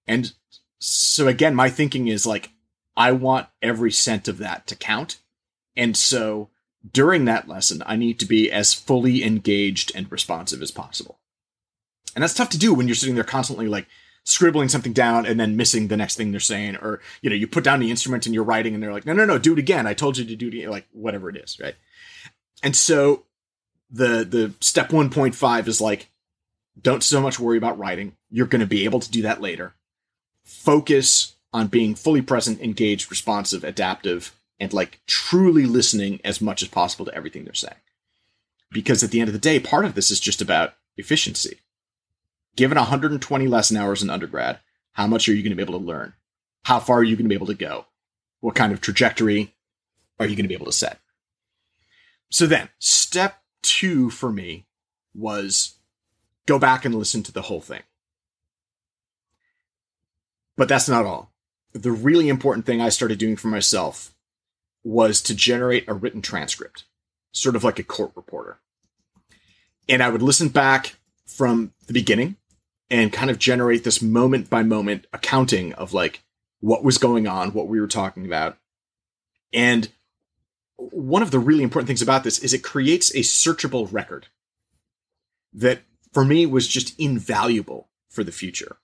[0.06, 0.32] And
[0.78, 2.50] so again, my thinking is like,
[2.96, 5.18] I want every cent of that to count.
[5.76, 6.50] And so
[6.92, 11.18] during that lesson, I need to be as fully engaged and responsive as possible.
[12.14, 13.88] And that's tough to do when you're sitting there constantly like
[14.24, 17.46] scribbling something down and then missing the next thing they're saying, or you know, you
[17.46, 19.58] put down the instrument and you're writing and they're like, no, no, no, do it
[19.58, 19.87] again.
[19.87, 21.76] I told you to do it, like whatever it is, right?
[22.62, 23.24] And so
[23.90, 26.10] the the step 1.5 is like,
[26.80, 28.16] don't so much worry about writing.
[28.30, 29.74] You're going to be able to do that later.
[30.42, 36.68] Focus on being fully present, engaged, responsive, adaptive, and like truly listening as much as
[36.68, 37.74] possible to everything they're saying.
[38.72, 41.60] Because at the end of the day, part of this is just about efficiency
[42.56, 44.60] given 120 lesson hours in undergrad,
[44.92, 46.14] how much are you going to be able to learn?
[46.64, 47.86] How far are you going to be able to go?
[48.40, 49.54] What kind of trajectory
[50.18, 50.98] are you going to be able to set?
[52.30, 54.66] So then, step two for me
[55.14, 55.74] was
[56.46, 57.82] go back and listen to the whole thing.
[60.56, 61.32] But that's not all.
[61.72, 64.14] The really important thing I started doing for myself
[64.84, 66.84] was to generate a written transcript,
[67.32, 68.58] sort of like a court reporter.
[69.88, 72.36] And I would listen back from the beginning
[72.90, 76.22] and kind of generate this moment by moment accounting of like
[76.60, 78.56] what was going on, what we were talking about.
[79.52, 79.88] And
[80.76, 84.26] one of the really important things about this is it creates a searchable record
[85.52, 85.80] that
[86.12, 88.76] for me was just invaluable for the future.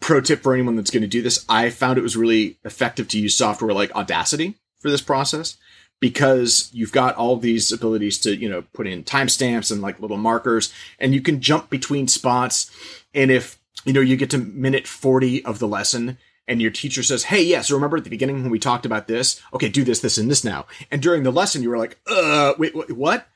[0.00, 3.08] Pro tip for anyone that's going to do this, I found it was really effective
[3.08, 5.56] to use software like Audacity for this process
[6.00, 10.16] because you've got all these abilities to, you know, put in timestamps and like little
[10.16, 12.70] markers and you can jump between spots.
[13.14, 17.02] And if, you know, you get to minute 40 of the lesson and your teacher
[17.02, 19.40] says, Hey, yes, yeah, so remember at the beginning when we talked about this?
[19.52, 20.66] Okay, do this, this, and this now.
[20.90, 23.26] And during the lesson, you were like, uh, wait, what?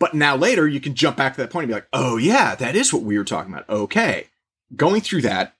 [0.00, 2.54] But now later, you can jump back to that point and be like, oh, yeah,
[2.54, 3.68] that is what we were talking about.
[3.68, 4.28] Okay.
[4.76, 5.56] Going through that,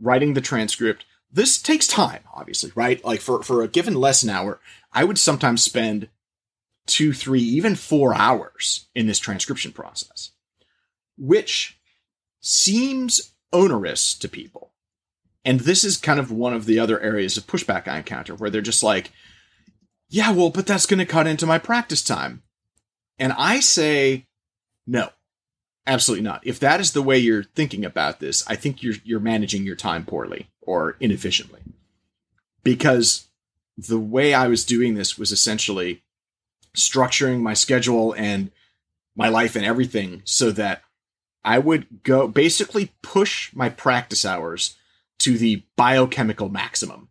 [0.00, 3.04] writing the transcript, this takes time, obviously, right?
[3.04, 4.58] Like for, for a given lesson hour,
[4.92, 6.08] I would sometimes spend
[6.86, 10.32] two, three, even four hours in this transcription process,
[11.16, 11.78] which
[12.40, 14.72] seems onerous to people.
[15.44, 18.50] And this is kind of one of the other areas of pushback I encounter where
[18.50, 19.12] they're just like,
[20.08, 22.42] yeah, well, but that's going to cut into my practice time.
[23.18, 24.26] And I say,
[24.86, 25.10] no,
[25.86, 26.46] absolutely not.
[26.46, 29.76] If that is the way you're thinking about this, I think you're you're managing your
[29.76, 31.60] time poorly or inefficiently.
[32.64, 33.28] Because
[33.88, 36.02] the way I was doing this was essentially
[36.76, 38.50] structuring my schedule and
[39.16, 40.82] my life and everything so that
[41.44, 44.76] I would go basically push my practice hours
[45.20, 47.08] to the biochemical maximum,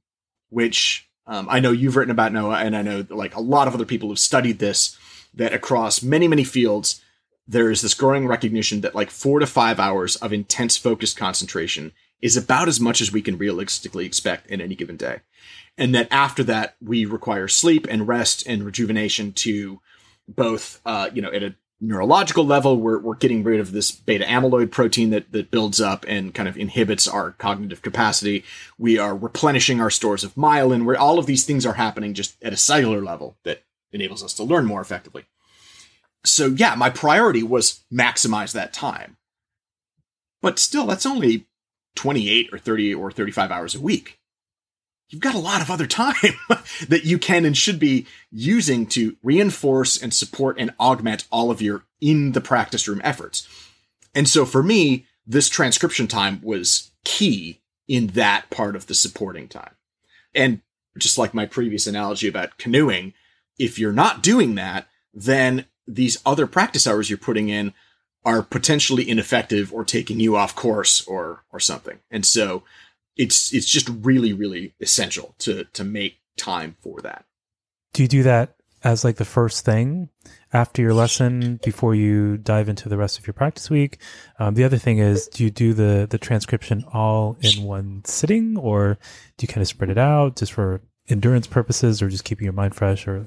[0.50, 3.74] which um, I know you've written about Noa, and I know like a lot of
[3.74, 4.98] other people have studied this
[5.34, 7.02] that across many, many fields,
[7.48, 11.92] there is this growing recognition that like four to five hours of intense focused concentration
[12.22, 15.20] is about as much as we can realistically expect in any given day.
[15.78, 19.80] And that after that, we require sleep and rest and rejuvenation to
[20.28, 24.26] both, uh, you know, at a neurological level, we're, we're getting rid of this beta
[24.26, 28.44] amyloid protein that, that builds up and kind of inhibits our cognitive capacity.
[28.78, 32.42] We are replenishing our stores of myelin, where all of these things are happening just
[32.44, 35.26] at a cellular level that enables us to learn more effectively.
[36.26, 39.16] So, yeah, my priority was maximize that time.
[40.42, 41.48] But still, that's only
[42.00, 44.22] 28 or 30 or 35 hours a week.
[45.10, 46.16] You've got a lot of other time
[46.88, 51.62] that you can and should be using to reinforce and support and augment all of
[51.62, 53.50] your in the practice room efforts.
[54.16, 59.50] And so for me, this transcription time was key in that part of the supporting
[59.50, 59.76] time.
[60.34, 60.62] And
[60.98, 63.14] just like my previous analogy about canoeing,
[63.58, 67.74] if you're not doing that, then these other practice hours you're putting in
[68.30, 71.98] are potentially ineffective or taking you off course or or something.
[72.12, 72.64] And so
[73.18, 77.26] it's it's just really really essential to to make time for that.
[77.94, 80.10] Do you do that as like the first thing
[80.54, 83.98] after your lesson before you dive into the rest of your practice week?
[84.38, 88.58] Um, the other thing is, do you do the the transcription all in one sitting,
[88.58, 89.00] or
[89.38, 92.54] do you kind of spread it out just for endurance purposes or just keeping your
[92.54, 93.26] mind fresh or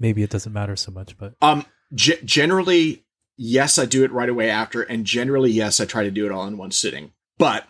[0.00, 3.04] maybe it doesn't matter so much but um g- generally
[3.38, 6.32] yes i do it right away after and generally yes i try to do it
[6.32, 7.64] all in one sitting but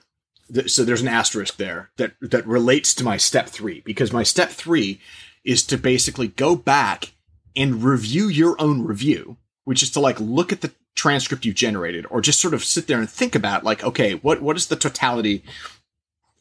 [0.52, 4.22] th- so there's an asterisk there that that relates to my step 3 because my
[4.22, 5.00] step 3
[5.44, 7.12] is to basically go back
[7.54, 12.04] and review your own review which is to like look at the transcript you've generated
[12.10, 14.74] or just sort of sit there and think about like okay what what is the
[14.74, 15.44] totality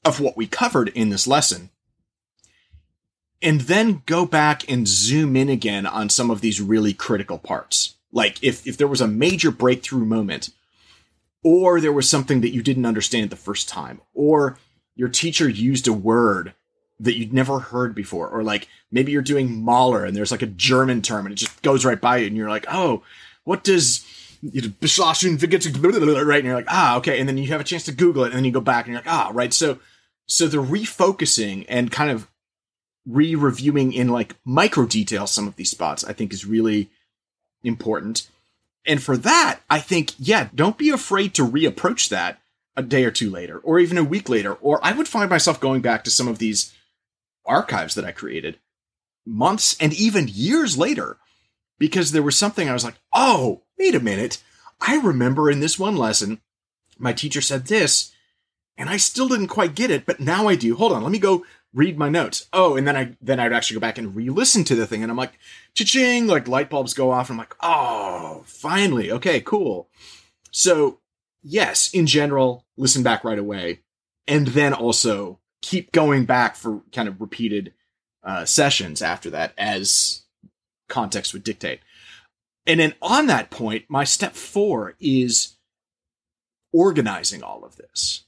[0.03, 1.69] of what we covered in this lesson
[3.41, 7.95] and then go back and zoom in again on some of these really critical parts.
[8.11, 10.49] Like if, if there was a major breakthrough moment,
[11.43, 14.57] or there was something that you didn't understand the first time, or
[14.95, 16.53] your teacher used a word
[16.99, 20.47] that you'd never heard before, or like maybe you're doing Mahler and there's like a
[20.47, 23.03] German term and it just goes right by you and you're like, oh,
[23.43, 24.05] what does
[24.41, 24.73] you know,
[26.23, 26.37] right?
[26.37, 27.19] And you're like, ah, okay.
[27.19, 28.93] And then you have a chance to Google it and then you go back and
[28.93, 29.53] you're like, ah, right.
[29.53, 29.79] So,
[30.27, 32.27] so the refocusing and kind of
[33.07, 36.89] re-reviewing in like micro detail some of these spots i think is really
[37.63, 38.29] important
[38.85, 42.39] and for that i think yeah don't be afraid to reapproach that
[42.75, 45.59] a day or two later or even a week later or i would find myself
[45.59, 46.73] going back to some of these
[47.45, 48.59] archives that i created
[49.25, 51.17] months and even years later
[51.79, 54.41] because there was something i was like oh wait a minute
[54.79, 56.39] i remember in this one lesson
[56.97, 58.11] my teacher said this
[58.77, 60.75] and I still didn't quite get it, but now I do.
[60.75, 61.45] Hold on, let me go
[61.77, 62.47] read my notes.
[62.51, 65.11] Oh, and then I then I'd actually go back and re-listen to the thing, and
[65.11, 65.37] I'm like,
[65.75, 67.29] cha-ching, like light bulbs go off.
[67.29, 69.87] I'm like, oh, finally, okay, cool.
[70.51, 70.99] So
[71.43, 73.81] yes, in general, listen back right away,
[74.27, 77.73] and then also keep going back for kind of repeated
[78.23, 80.23] uh, sessions after that as
[80.89, 81.79] context would dictate.
[82.65, 85.55] And then on that point, my step four is
[86.73, 88.25] organizing all of this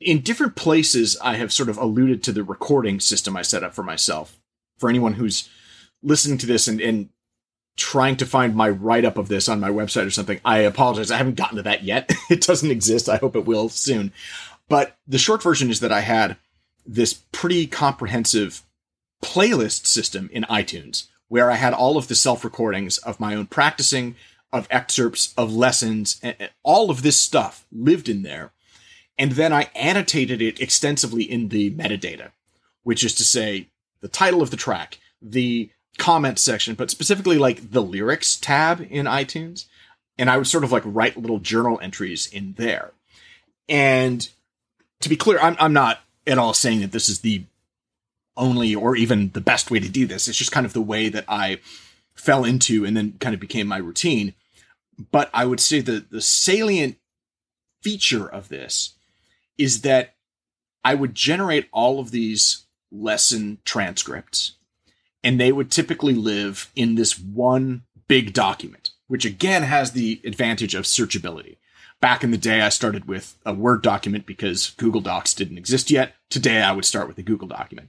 [0.00, 3.74] in different places, I have sort of alluded to the recording system I set up
[3.74, 4.38] for myself.
[4.78, 5.48] For anyone who's
[6.02, 7.08] listening to this and, and
[7.76, 11.10] trying to find my write up of this on my website or something, I apologize.
[11.10, 12.10] I haven't gotten to that yet.
[12.30, 13.08] it doesn't exist.
[13.08, 14.12] I hope it will soon.
[14.68, 16.36] But the short version is that I had
[16.86, 18.62] this pretty comprehensive
[19.22, 23.46] playlist system in iTunes where I had all of the self recordings of my own
[23.46, 24.14] practicing,
[24.52, 28.52] of excerpts, of lessons, and all of this stuff lived in there.
[29.18, 32.30] And then I annotated it extensively in the metadata,
[32.84, 33.68] which is to say
[34.00, 39.06] the title of the track, the comment section, but specifically like the lyrics tab in
[39.06, 39.66] iTunes.
[40.16, 42.92] And I would sort of like write little journal entries in there.
[43.68, 44.28] And
[45.00, 47.44] to be clear, I'm, I'm not at all saying that this is the
[48.36, 50.28] only or even the best way to do this.
[50.28, 51.58] It's just kind of the way that I
[52.14, 54.34] fell into and then kind of became my routine.
[55.10, 56.96] But I would say that the salient
[57.82, 58.94] feature of this
[59.58, 60.14] is that
[60.84, 64.52] I would generate all of these lesson transcripts
[65.22, 70.74] and they would typically live in this one big document, which again has the advantage
[70.74, 71.56] of searchability.
[72.00, 75.90] Back in the day, I started with a Word document because Google Docs didn't exist
[75.90, 76.14] yet.
[76.30, 77.88] Today, I would start with a Google document.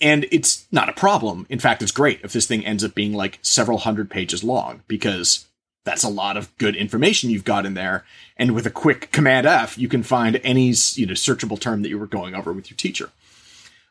[0.00, 1.46] And it's not a problem.
[1.50, 4.82] In fact, it's great if this thing ends up being like several hundred pages long
[4.88, 5.46] because
[5.84, 8.04] that's a lot of good information you've got in there.
[8.36, 11.88] And with a quick command F, you can find any you know searchable term that
[11.88, 13.10] you were going over with your teacher.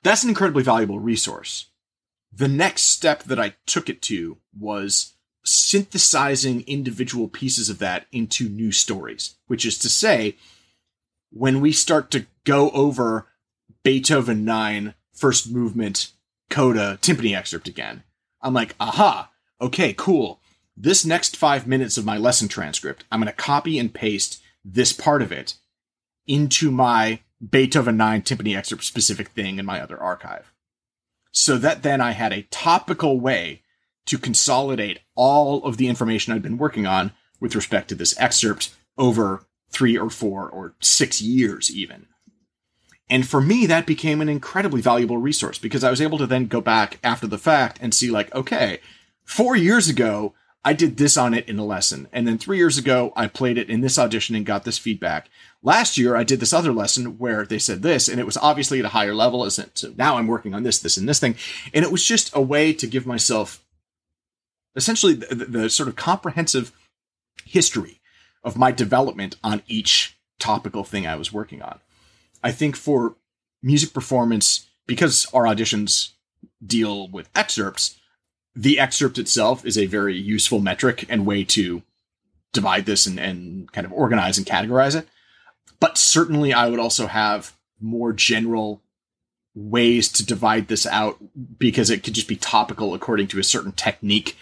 [0.03, 1.65] That's an incredibly valuable resource.
[2.31, 5.13] The next step that I took it to was
[5.43, 10.35] synthesizing individual pieces of that into new stories, which is to say,
[11.31, 13.27] when we start to go over
[13.83, 16.11] Beethoven 9 first movement
[16.49, 18.03] coda timpani excerpt again,
[18.41, 20.39] I'm like, aha, okay, cool.
[20.81, 24.93] This next five minutes of my lesson transcript, I'm going to copy and paste this
[24.93, 25.55] part of it
[26.25, 30.53] into my Beethoven 9 timpani excerpt specific thing in my other archive.
[31.31, 33.61] So that then I had a topical way
[34.05, 37.11] to consolidate all of the information I'd been working on
[37.41, 42.05] with respect to this excerpt over three or four or six years, even.
[43.09, 46.45] And for me, that became an incredibly valuable resource because I was able to then
[46.45, 48.79] go back after the fact and see, like, okay,
[49.25, 50.33] four years ago,
[50.63, 52.07] I did this on it in a lesson.
[52.11, 55.29] And then three years ago, I played it in this audition and got this feedback.
[55.63, 58.79] Last year, I did this other lesson where they said this, and it was obviously
[58.79, 59.45] at a higher level.
[59.45, 61.35] Isn't so now I'm working on this, this, and this thing.
[61.73, 63.63] And it was just a way to give myself
[64.75, 66.71] essentially the, the sort of comprehensive
[67.45, 67.99] history
[68.43, 71.79] of my development on each topical thing I was working on.
[72.43, 73.15] I think for
[73.61, 76.11] music performance, because our auditions
[76.65, 77.98] deal with excerpts,
[78.55, 81.83] the excerpt itself is a very useful metric and way to
[82.51, 85.07] divide this and, and kind of organize and categorize it.
[85.79, 88.81] But certainly, I would also have more general
[89.55, 91.17] ways to divide this out
[91.57, 94.35] because it could just be topical according to a certain technique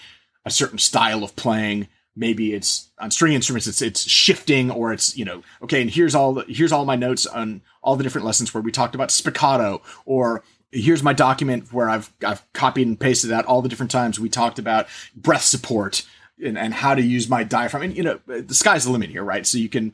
[0.47, 1.89] a certain style of playing.
[2.16, 5.82] Maybe it's on string instruments, it's it's shifting, or it's you know okay.
[5.82, 8.72] And here's all the, here's all my notes on all the different lessons where we
[8.72, 13.61] talked about spiccato, or here's my document where I've I've copied and pasted out all
[13.61, 16.05] the different times we talked about breath support
[16.43, 17.84] and, and how to use my diaphragm.
[17.84, 19.45] And you know the sky's the limit here, right?
[19.45, 19.93] So you can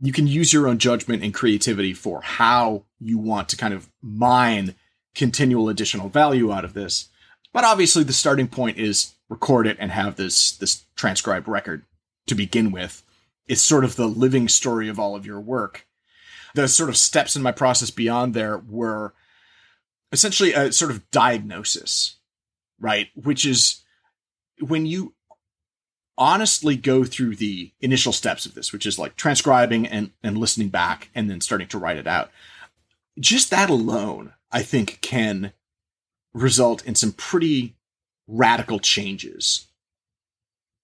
[0.00, 3.90] you can use your own judgment and creativity for how you want to kind of
[4.02, 4.74] mine
[5.14, 7.08] continual additional value out of this.
[7.52, 11.84] But obviously, the starting point is record it and have this this transcribed record
[12.26, 13.02] to begin with.
[13.46, 15.86] It's sort of the living story of all of your work.
[16.54, 19.14] The sort of steps in my process beyond there were
[20.12, 22.16] essentially a sort of diagnosis,
[22.78, 23.08] right?
[23.14, 23.82] Which is
[24.60, 25.14] when you
[26.18, 30.68] honestly go through the initial steps of this, which is like transcribing and, and listening
[30.68, 32.30] back and then starting to write it out.
[33.18, 35.52] Just that alone, I think, can
[36.34, 37.74] result in some pretty
[38.28, 39.66] radical changes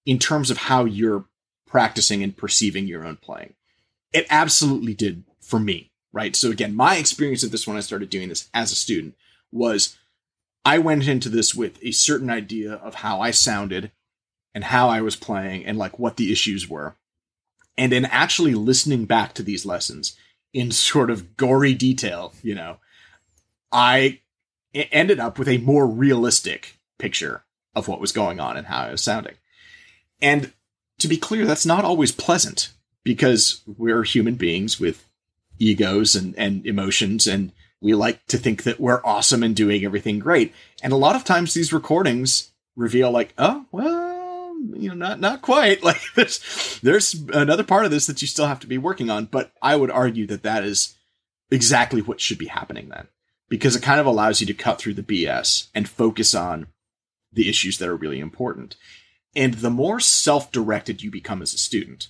[0.06, 1.26] in terms of how you're
[1.66, 3.54] practicing and perceiving your own playing.
[4.12, 6.34] It absolutely did for me, right?
[6.34, 9.14] So again, my experience of this when I started doing this as a student
[9.52, 9.98] was
[10.64, 13.92] I went into this with a certain idea of how I sounded
[14.54, 16.96] and how I was playing and like what the issues were.
[17.76, 20.16] And in actually listening back to these lessons
[20.54, 22.78] in sort of gory detail, you know,
[23.70, 24.20] I
[24.72, 27.44] ended up with a more realistic picture
[27.74, 29.34] of what was going on and how I was sounding.
[30.22, 30.54] And
[30.98, 32.72] to be clear, that's not always pleasant
[33.04, 35.06] because we're human beings with
[35.58, 40.18] egos and, and emotions and we like to think that we're awesome and doing everything
[40.18, 40.54] great.
[40.82, 45.42] And a lot of times these recordings reveal like, oh, well, you know, not not
[45.42, 45.82] quite.
[45.84, 49.26] Like there's there's another part of this that you still have to be working on,
[49.26, 50.96] but I would argue that that is
[51.50, 53.08] exactly what should be happening then
[53.48, 56.66] because it kind of allows you to cut through the BS and focus on
[57.32, 58.76] the issues that are really important.
[59.34, 62.08] And the more self directed you become as a student,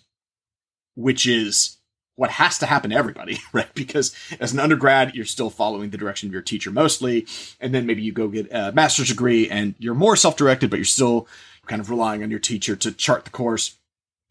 [0.95, 1.79] which is
[2.17, 3.73] what has to happen to everybody, right?
[3.75, 7.27] Because as an undergrad, you're still following the direction of your teacher mostly.
[7.61, 10.79] And then maybe you go get a master's degree and you're more self directed, but
[10.79, 11.29] you're still
[11.67, 13.77] kind of relying on your teacher to chart the course.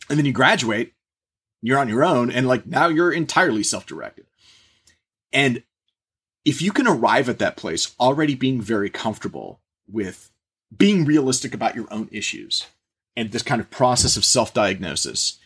[0.09, 0.93] And then you graduate,
[1.61, 4.25] you're on your own, and like now you're entirely self directed.
[5.31, 5.63] And
[6.43, 9.59] if you can arrive at that place already being very comfortable
[9.91, 10.31] with
[10.75, 12.67] being realistic about your own issues
[13.15, 15.39] and this kind of process of self diagnosis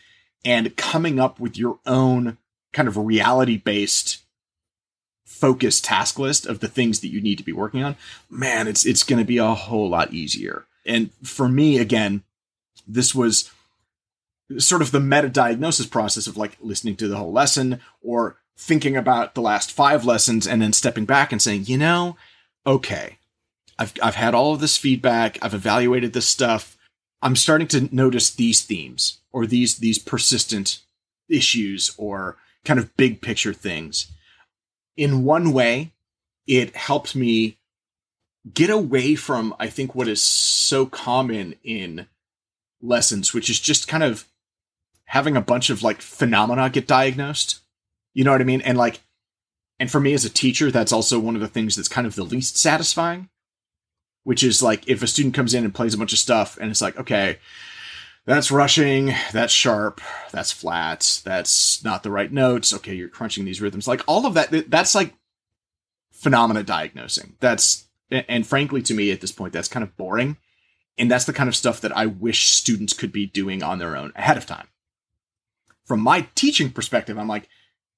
[0.44, 2.38] and coming up with your own
[2.72, 4.22] kind of reality based
[5.24, 7.96] focused task list of the things that you need to be working on,
[8.28, 10.66] man, it's it's going to be a whole lot easier.
[10.84, 12.22] And for me, again,
[12.86, 13.50] this was
[14.58, 18.96] sort of the meta diagnosis process of like listening to the whole lesson or thinking
[18.96, 22.16] about the last five lessons and then stepping back and saying, you know,
[22.66, 23.18] okay,
[23.78, 26.76] I've I've had all of this feedback, I've evaluated this stuff.
[27.22, 30.80] I'm starting to notice these themes or these these persistent
[31.28, 34.10] issues or kind of big picture things.
[34.96, 35.92] In one way,
[36.46, 37.58] it helped me
[38.52, 42.06] get away from I think what is so common in
[42.82, 44.26] lessons, which is just kind of
[45.04, 47.60] having a bunch of like phenomena get diagnosed.
[48.14, 48.62] You know what I mean?
[48.62, 49.00] And like
[49.78, 52.14] and for me as a teacher, that's also one of the things that's kind of
[52.14, 53.28] the least satisfying
[54.24, 56.70] which is like if a student comes in and plays a bunch of stuff and
[56.70, 57.38] it's like, okay,
[58.26, 60.00] that's rushing, that's sharp,
[60.30, 62.72] that's flat, that's not the right notes.
[62.72, 63.88] Okay, you're crunching these rhythms.
[63.88, 65.14] Like all of that, that's like
[66.12, 67.36] phenomena diagnosing.
[67.40, 70.36] That's, and frankly, to me at this point, that's kind of boring.
[70.98, 73.96] And that's the kind of stuff that I wish students could be doing on their
[73.96, 74.68] own ahead of time.
[75.86, 77.48] From my teaching perspective, I'm like,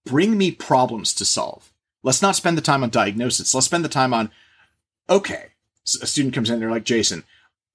[0.06, 1.72] bring me problems to solve.
[2.04, 3.54] Let's not spend the time on diagnosis.
[3.54, 4.30] Let's spend the time on,
[5.10, 5.51] okay,
[5.84, 7.24] a student comes in, and they're like, Jason,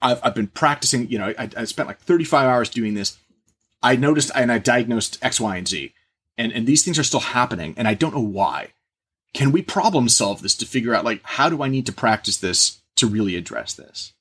[0.01, 3.18] I've, I've been practicing, you know, I, I spent like 35 hours doing this.
[3.82, 5.93] I noticed and I diagnosed X, Y, and Z.
[6.38, 8.74] And, and these things are still happening, and I don't know why.
[9.34, 12.38] Can we problem solve this to figure out, like, how do I need to practice
[12.38, 14.14] this to really address this?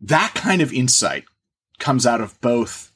[0.00, 1.24] That kind of insight
[1.78, 2.90] comes out of both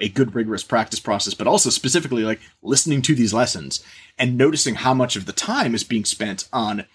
[0.00, 3.84] a good rigorous practice process, but also specifically like listening to these lessons
[4.18, 6.86] and noticing how much of the time is being spent on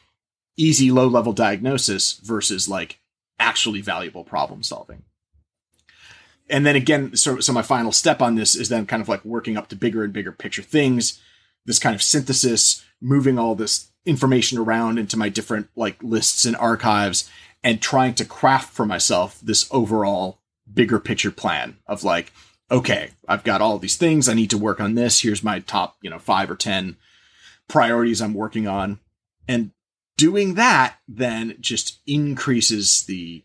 [0.58, 3.00] easy low level diagnosis versus like
[3.40, 5.04] actually valuable problem solving.
[6.50, 9.26] And then again, so, so my final step on this is then kind of like
[9.26, 11.20] working up to bigger and bigger picture things,
[11.66, 16.56] this kind of synthesis, moving all this information around into my different like lists and
[16.58, 17.30] archives
[17.64, 20.40] and trying to craft for myself this overall
[20.72, 22.32] bigger picture plan of like,
[22.70, 24.30] okay, I've got all these things.
[24.30, 25.22] I need to work on this.
[25.22, 26.96] Here's my top, you know, five or 10
[27.68, 29.00] priorities I'm working on.
[29.48, 29.72] And
[30.18, 33.44] doing that then just increases the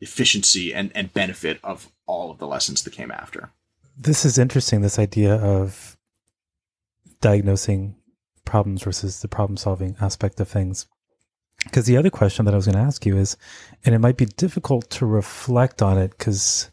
[0.00, 3.50] efficiency and, and benefit of all of the lessons that came after.
[3.96, 5.96] This is interesting, this idea of
[7.20, 7.96] diagnosing
[8.44, 10.86] problems versus the problem solving aspect of things.
[11.64, 13.36] Because the other question that I was going to ask you is,
[13.84, 16.70] and it might be difficult to reflect on it because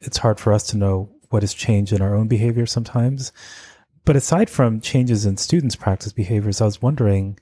[0.00, 3.32] it's hard for us to know what has changed in our own behavior sometimes.
[4.04, 7.38] But aside from changes in students' practice behaviors, I was wondering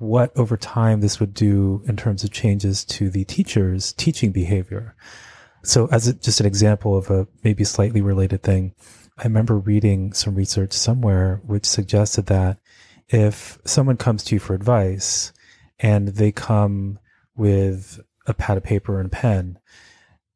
[0.00, 4.96] what over time this would do in terms of changes to the teacher's teaching behavior.
[5.62, 8.74] So, as a, just an example of a maybe slightly related thing,
[9.18, 12.58] I remember reading some research somewhere which suggested that
[13.10, 15.34] if someone comes to you for advice
[15.78, 16.98] and they come
[17.36, 19.58] with a pad of paper and a pen,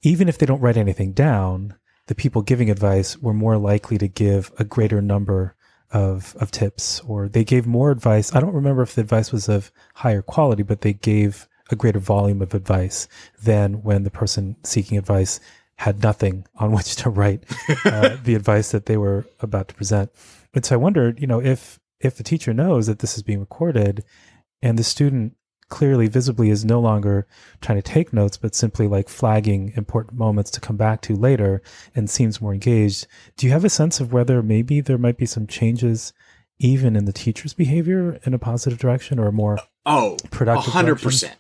[0.03, 1.75] even if they don't write anything down,
[2.07, 5.54] the people giving advice were more likely to give a greater number
[5.95, 8.35] of of tips or they gave more advice.
[8.35, 12.01] I don't remember if the advice was of higher quality, but they gave a greater
[12.01, 13.09] volume of advice
[13.43, 15.41] than when the person seeking advice
[15.77, 17.45] had nothing on which to write
[17.87, 20.11] uh, the advice that they were about to present.
[20.53, 23.41] And so I wondered, you know, if if the teacher knows that this is being
[23.41, 24.05] recorded
[24.61, 25.37] and the student
[25.69, 27.27] clearly visibly is no longer
[27.61, 31.63] trying to take notes but simply like flagging important moments to come back to later
[31.95, 33.07] and seems more engaged.
[33.37, 36.13] Do you have a sense of whether maybe there might be some changes
[36.59, 40.87] even in the teacher's behavior in a positive direction or a more oh productive 100%
[40.87, 41.31] direction?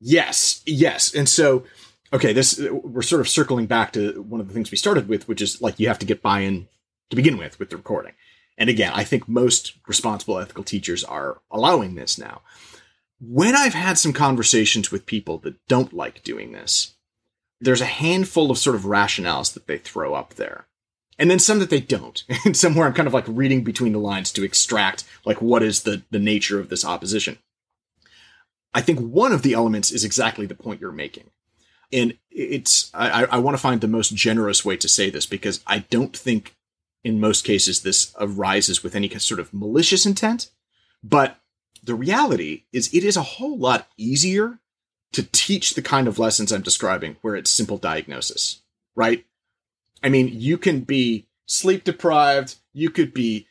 [0.00, 1.14] yes yes.
[1.14, 1.64] And so
[2.12, 5.28] okay this we're sort of circling back to one of the things we started with
[5.28, 6.66] which is like you have to get buy-in
[7.10, 8.12] to begin with with the recording.
[8.56, 12.40] And again i think most responsible ethical teachers are allowing this now
[13.20, 16.94] when I've had some conversations with people that don't like doing this,
[17.60, 20.66] there's a handful of sort of rationales that they throw up there.
[21.18, 22.22] And then some that they don't.
[22.44, 25.82] And somewhere I'm kind of like reading between the lines to extract like what is
[25.82, 27.38] the, the nature of this opposition.
[28.72, 31.30] I think one of the elements is exactly the point you're making.
[31.92, 35.60] And it's, I, I want to find the most generous way to say this because
[35.66, 36.54] I don't think
[37.02, 40.50] in most cases this arises with any sort of malicious intent.
[41.02, 41.38] But
[41.88, 44.58] the reality is it is a whole lot easier
[45.12, 48.60] to teach the kind of lessons I'm describing where it's simple diagnosis,
[48.94, 49.24] right?
[50.02, 53.46] I mean, you can be sleep deprived, you could be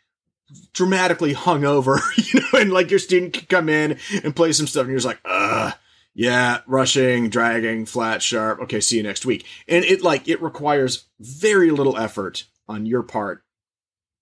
[0.71, 1.99] dramatically hungover,
[2.33, 4.99] you know, and like your student could come in and play some stuff and you're
[4.99, 5.71] just like, uh,
[6.13, 8.59] yeah, rushing, dragging, flat, sharp.
[8.61, 9.45] Okay, see you next week.
[9.67, 13.43] And it like it requires very little effort on your part,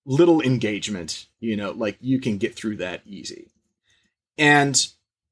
[0.05, 3.49] little engagement, you know, like you can get through that easy.
[4.37, 4.87] And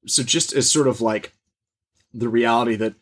[0.06, 1.34] so just as sort of like
[2.14, 2.96] the reality that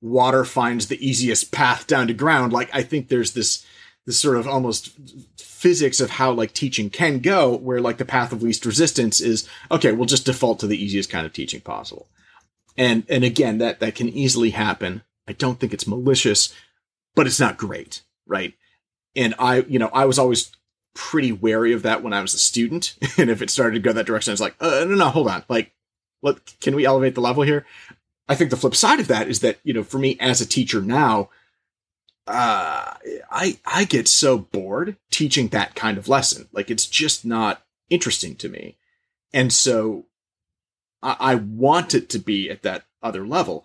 [0.00, 3.64] water finds the easiest path down to ground, like I think there's this
[4.06, 4.96] this sort of almost
[5.36, 9.46] physics of how like teaching can go where like the path of least resistance is
[9.70, 12.06] okay we'll just default to the easiest kind of teaching possible.
[12.76, 15.02] And and again that that can easily happen.
[15.26, 16.54] I don't think it's malicious
[17.14, 18.54] but it's not great right?
[19.16, 20.52] And i you know i was always
[20.98, 23.92] pretty wary of that when i was a student and if it started to go
[23.92, 25.72] that direction i was like uh, no no hold on like
[26.20, 27.64] what can we elevate the level here
[28.28, 30.46] i think the flip side of that is that you know for me as a
[30.46, 31.28] teacher now
[32.28, 32.92] uh,
[33.30, 36.48] I I get so bored teaching that kind of lesson.
[36.52, 38.76] Like it's just not interesting to me,
[39.32, 40.06] and so
[41.02, 43.64] I, I want it to be at that other level.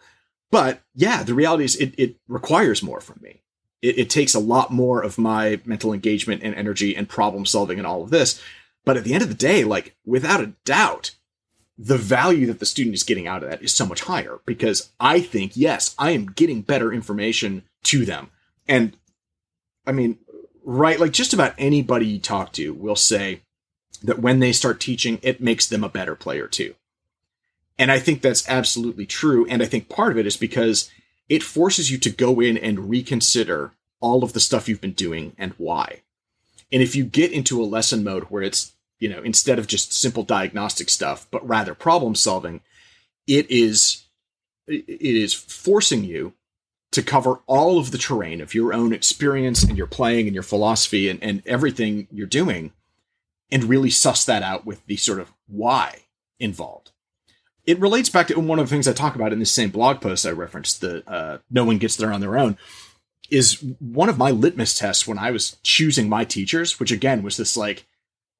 [0.49, 3.42] But yeah, the reality is it it requires more from me.
[3.84, 7.77] It, it takes a lot more of my mental engagement and energy and problem solving
[7.77, 8.41] and all of this.
[8.86, 11.11] But at the end of the day, like without a doubt,
[11.77, 14.91] the value that the student is getting out of that is so much higher because
[14.99, 18.29] I think, yes, I am getting better information to them.
[18.67, 18.95] And
[19.86, 20.17] I mean,
[20.63, 23.41] right, like just about anybody you talk to will say
[24.03, 26.75] that when they start teaching, it makes them a better player too.
[27.77, 29.47] And I think that's absolutely true.
[29.47, 30.91] And I think part of it is because
[31.30, 35.34] it forces you to go in and reconsider all of the stuff you've been doing
[35.38, 36.01] and why.
[36.71, 39.93] And if you get into a lesson mode where it's, you know, instead of just
[39.93, 42.61] simple diagnostic stuff, but rather problem solving,
[43.28, 44.03] it is
[44.67, 46.34] it is forcing you
[46.91, 50.43] to cover all of the terrain of your own experience and your playing and your
[50.43, 52.71] philosophy and, and everything you're doing
[53.51, 56.03] and really suss that out with the sort of why
[56.39, 56.92] involved.
[57.66, 60.01] It relates back to one of the things I talk about in this same blog
[60.01, 62.57] post I referenced, the uh, no one gets there on their own,
[63.30, 67.38] is one of my litmus tests when I was choosing my teachers, which again was
[67.38, 67.86] this like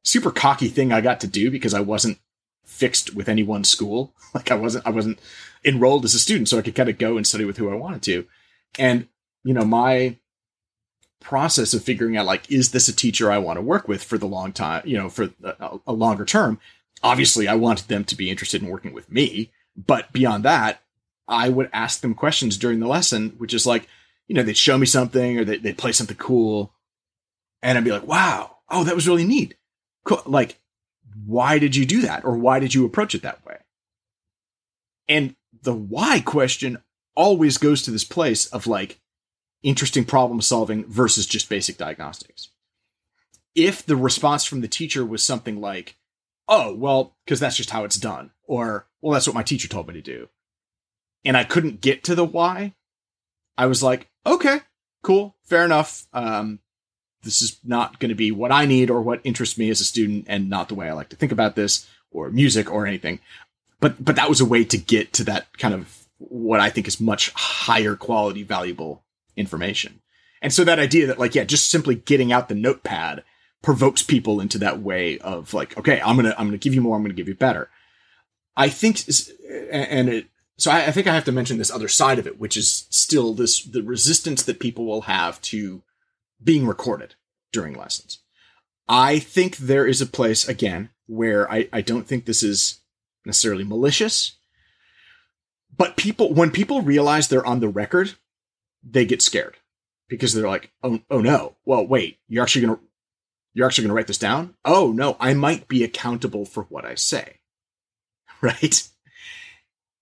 [0.04, 2.20] super cocky thing I got to do because I wasn't
[2.66, 4.14] fixed with any one school.
[4.34, 5.20] Like I wasn't I wasn't
[5.64, 7.76] enrolled as a student, so I could kind of go and study with who I
[7.76, 8.26] wanted to.
[8.80, 9.08] And,
[9.44, 10.18] you know, my
[11.20, 14.18] process of figuring out like, is this a teacher I want to work with for
[14.18, 16.60] the long time, you know, for a, a longer term?
[17.04, 19.52] Obviously, I wanted them to be interested in working with me.
[19.76, 20.82] But beyond that,
[21.28, 23.88] I would ask them questions during the lesson, which is like,
[24.28, 26.74] you know, they'd show me something or they, would play something cool.
[27.62, 29.56] And I'd be like, wow, oh, that was really neat.
[30.06, 30.22] Cool.
[30.26, 30.60] Like,
[31.26, 32.24] why did you do that?
[32.26, 33.58] Or why did you approach it that way?
[35.08, 36.82] And the why question
[37.16, 39.00] always goes to this place of like
[39.62, 42.50] interesting problem solving versus just basic diagnostics.
[43.56, 45.96] If the response from the teacher was something like,
[46.48, 49.88] oh, well, because that's just how it's done, or, well, that's what my teacher told
[49.88, 50.30] me to do,
[51.26, 52.74] and I couldn't get to the why,
[53.58, 54.62] I was like, okay,
[55.04, 56.08] cool, fair enough.
[56.14, 56.60] Um,
[57.24, 59.86] this is not going to be what I need or what interests me as a
[59.86, 63.20] student, and not the way I like to think about this or music or anything.
[63.80, 66.88] But but that was a way to get to that kind of what I think
[66.88, 69.04] is much higher quality, valuable
[69.36, 70.02] information.
[70.42, 73.24] And so that idea that like, yeah, just simply getting out the notepad
[73.64, 76.96] provokes people into that way of like, okay, I'm to, I'm to give you more.
[76.96, 77.70] I'm to give you better.
[78.56, 79.04] I think,
[79.72, 82.40] and it, so I, I think I have to mention this other side of it,
[82.40, 85.82] which is still this, the resistance that people will have to
[86.44, 87.16] being recorded
[87.52, 88.20] during lessons.
[88.88, 92.82] I think there is a place again where I, I don't think this is
[93.26, 94.34] necessarily malicious
[95.76, 98.14] but people when people realize they're on the record,
[98.84, 99.58] they get scared
[100.08, 101.56] because they're like, "Oh, oh no.
[101.66, 102.20] Well, wait.
[102.28, 102.84] You're actually to
[103.54, 104.56] you're actually going to write this down?
[104.66, 105.18] Oh, no.
[105.20, 107.40] I might be accountable for what I say."
[108.42, 108.90] Right?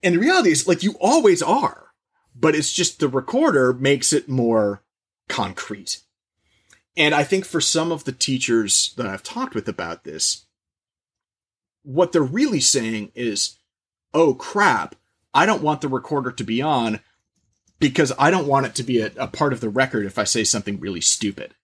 [0.02, 1.92] And the reality is like you always are,
[2.36, 4.82] but it's just the recorder makes it more
[5.30, 6.00] concrete.
[6.98, 10.46] And I think for some of the teachers that I've talked with about this,
[11.84, 13.58] what they're really saying is,
[14.14, 14.96] oh crap,
[15.34, 17.00] I don't want the recorder to be on
[17.80, 20.24] because I don't want it to be a, a, part of the record if I
[20.26, 21.56] say something really stupid.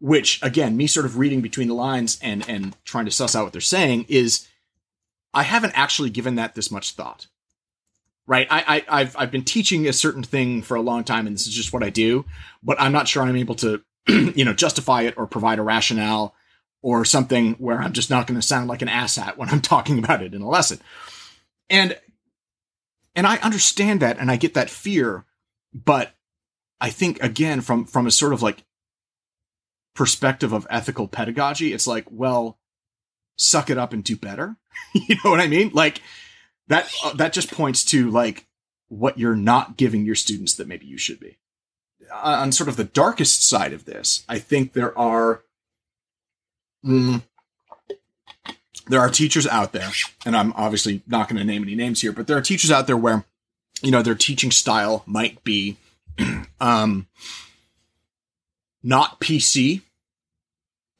[0.00, 3.44] Which, again, me sort of reading between the lines and and trying to suss out
[3.44, 4.46] what they're saying is
[5.32, 7.26] I haven't actually given that this much thought.
[8.26, 8.46] right?
[8.50, 11.46] I, I have I've been teaching a certain thing for a long time, and this
[11.46, 12.24] is just what I do.
[12.62, 16.34] But I'm not sure I'm able to, you know, justify it or provide a rationale
[16.82, 19.98] or something where I'm just not going to sound like an asshat when I'm talking
[19.98, 20.80] about it in a lesson.
[21.70, 21.98] And
[23.14, 25.24] and I understand that, and I get that fear,
[25.72, 26.12] but
[26.80, 28.64] I think again from from a sort of like
[29.94, 32.58] perspective of ethical pedagogy, it's like, well,
[33.36, 34.56] suck it up and do better.
[34.94, 35.70] you know what I mean?
[35.72, 36.00] Like
[36.68, 38.46] that uh, that just points to like
[38.88, 41.38] what you're not giving your students that maybe you should be.
[42.12, 45.42] Uh, on sort of the darkest side of this, I think there are
[46.84, 47.22] mm,
[48.86, 49.90] there are teachers out there,
[50.26, 52.86] and I'm obviously not going to name any names here, but there are teachers out
[52.86, 53.24] there where
[53.82, 55.76] you know their teaching style might be
[56.60, 57.06] um,
[58.82, 59.80] not PC,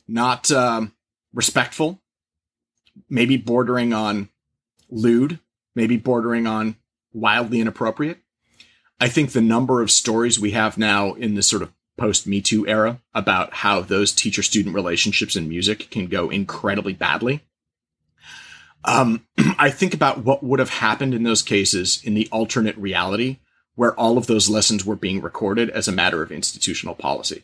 [0.07, 0.93] not um,
[1.33, 2.01] respectful,
[3.09, 4.29] maybe bordering on
[4.91, 5.39] lewd,
[5.75, 6.77] maybe bordering on
[7.13, 8.19] wildly inappropriate.
[9.01, 12.41] I think the number of stories we have now in this sort of post Me
[12.41, 17.41] Too era about how those teacher student relationships in music can go incredibly badly.
[18.85, 19.27] Um,
[19.59, 23.39] I think about what would have happened in those cases in the alternate reality
[23.75, 27.43] where all of those lessons were being recorded as a matter of institutional policy.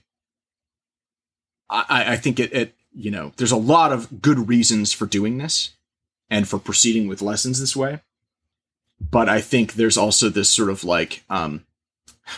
[1.71, 5.39] I, I think it, it, you know, there's a lot of good reasons for doing
[5.39, 5.71] this
[6.29, 8.01] and for proceeding with lessons this way.
[9.01, 11.65] But I think there's also this sort of like, um,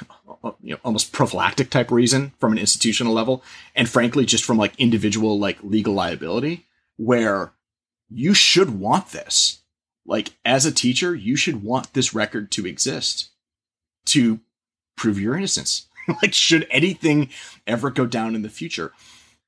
[0.61, 3.43] you know, almost prophylactic type reason from an institutional level.
[3.75, 6.67] And frankly, just from like individual, like legal liability
[6.97, 7.53] where
[8.09, 9.63] you should want this.
[10.05, 13.31] Like as a teacher, you should want this record to exist
[14.07, 14.41] to
[14.97, 15.87] prove your innocence.
[16.23, 17.29] like, should anything
[17.67, 18.93] ever go down in the future?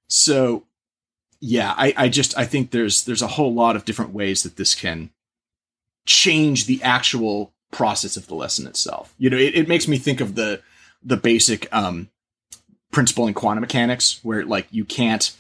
[0.09, 0.65] So,
[1.41, 4.57] yeah, I, I just I think there's there's a whole lot of different ways that
[4.57, 5.11] this can
[6.07, 9.15] change the actual process of the lesson itself.
[9.19, 10.63] You know, it, it makes me think of the
[11.03, 12.09] the basic um,
[12.93, 15.35] principle in quantum mechanics, where like you can't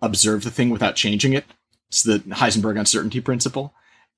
[0.00, 1.44] observe the thing without changing it.
[1.88, 3.72] It's the Heisenberg uncertainty principle.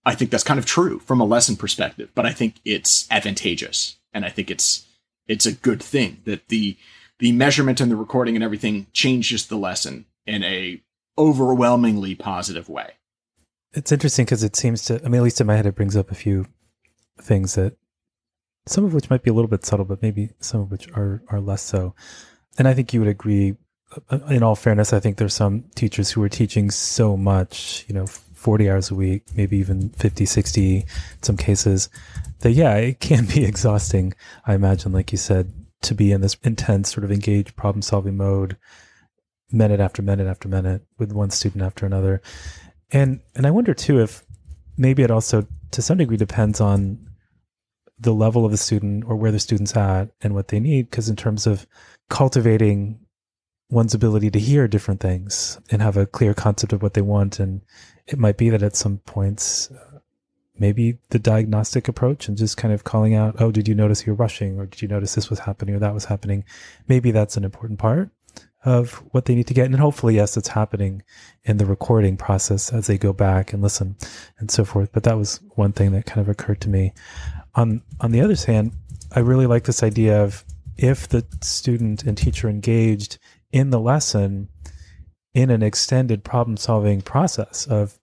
[0.04, 3.96] I think that's kind of true from a lesson perspective, but I think it's advantageous
[4.12, 4.86] and I think it's
[5.28, 6.76] it's a good thing that the
[7.20, 10.82] the measurement and the recording and everything changes the lesson in a
[11.16, 12.92] overwhelmingly positive way.
[13.72, 15.96] It's interesting because it seems to, I mean, at least in my head, it brings
[15.96, 16.46] up a few
[17.20, 17.76] things that
[18.66, 21.22] some of which might be a little bit subtle, but maybe some of which are
[21.28, 21.94] are less so.
[22.58, 23.56] And I think you would agree.
[24.08, 27.94] Uh, in all fairness, I think there's some teachers who are teaching so much, you
[27.94, 30.84] know, 40 hours a week, maybe even 50, 60 in
[31.22, 31.88] some cases,
[32.40, 34.14] that yeah, it can be exhausting.
[34.46, 35.52] I imagine, like you said,
[35.82, 38.56] to be in this intense sort of engaged problem solving mode
[39.52, 42.22] minute after minute after minute with one student after another.
[42.92, 44.24] And and I wonder too if
[44.76, 47.06] maybe it also to some degree depends on
[47.98, 50.90] the level of the student or where the student's at and what they need.
[50.90, 51.66] Because in terms of
[52.08, 52.98] cultivating
[53.70, 57.38] one's ability to hear different things and have a clear concept of what they want.
[57.38, 57.62] And
[58.06, 59.70] it might be that at some points,
[60.60, 64.14] maybe the diagnostic approach and just kind of calling out, oh, did you notice you're
[64.14, 64.60] rushing?
[64.60, 66.44] Or did you notice this was happening or that was happening?
[66.86, 68.10] Maybe that's an important part
[68.62, 69.64] of what they need to get.
[69.64, 71.02] And hopefully, yes, it's happening
[71.44, 73.96] in the recording process as they go back and listen
[74.38, 74.90] and so forth.
[74.92, 76.92] But that was one thing that kind of occurred to me.
[77.54, 78.72] On, on the other hand,
[79.12, 80.44] I really like this idea of
[80.76, 83.18] if the student and teacher engaged
[83.50, 84.48] in the lesson
[85.32, 87.99] in an extended problem solving process of,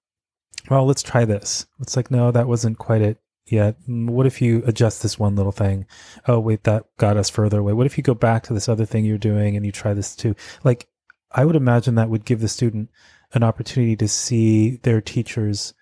[0.70, 1.66] well, let's try this.
[1.80, 3.78] It's like, no, that wasn't quite it yet.
[3.88, 5.86] Mm, what if you adjust this one little thing?
[6.28, 7.74] Oh, wait, that got us further away.
[7.74, 10.16] What if you go back to this other thing you're doing and you try this
[10.16, 10.36] too?
[10.64, 10.88] Like,
[11.32, 12.90] I would imagine that would give the student
[13.34, 15.74] an opportunity to see their teacher's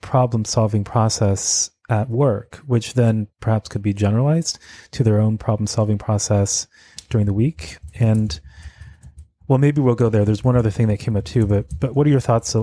[0.00, 4.58] problem solving process at work, which then perhaps could be generalized
[4.92, 6.66] to their own problem solving process
[7.10, 7.76] during the week.
[7.94, 8.38] And
[9.48, 10.24] well, maybe we'll go there.
[10.24, 12.56] There's one other thing that came up too, but but what are your thoughts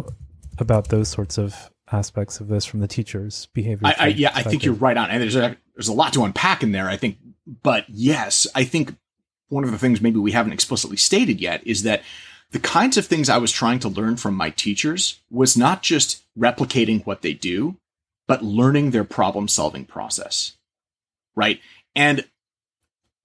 [0.57, 3.87] about those sorts of aspects of this from the teacher's behavior?
[3.87, 6.23] I, I yeah, I think you're right on, and there's a there's a lot to
[6.23, 6.87] unpack in there.
[6.87, 7.17] I think,
[7.63, 8.95] but yes, I think
[9.49, 12.03] one of the things maybe we haven't explicitly stated yet is that
[12.51, 16.23] the kinds of things I was trying to learn from my teachers was not just
[16.37, 17.77] replicating what they do,
[18.27, 20.57] but learning their problem solving process.
[21.35, 21.61] Right.
[21.95, 22.25] And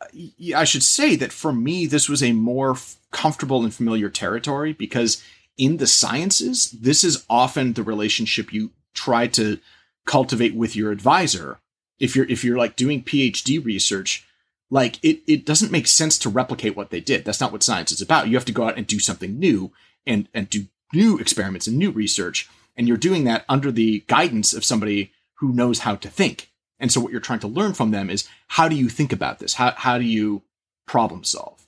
[0.01, 2.77] uh, I should say that for me, this was a more
[3.11, 5.23] comfortable and familiar territory because
[5.57, 9.59] in the sciences, this is often the relationship you try to
[10.07, 11.59] cultivate with your advisor.
[11.99, 14.27] If you're if you're like doing PhD research,
[14.71, 17.25] like it it doesn't make sense to replicate what they did.
[17.25, 18.29] That's not what science is about.
[18.29, 19.73] You have to go out and do something new
[20.07, 22.49] and and do new experiments and new research.
[22.77, 26.93] And you're doing that under the guidance of somebody who knows how to think And
[26.93, 29.55] so what you're trying to learn from them is how do you think about this?
[29.55, 30.43] How, how do you
[30.87, 31.67] problem solve?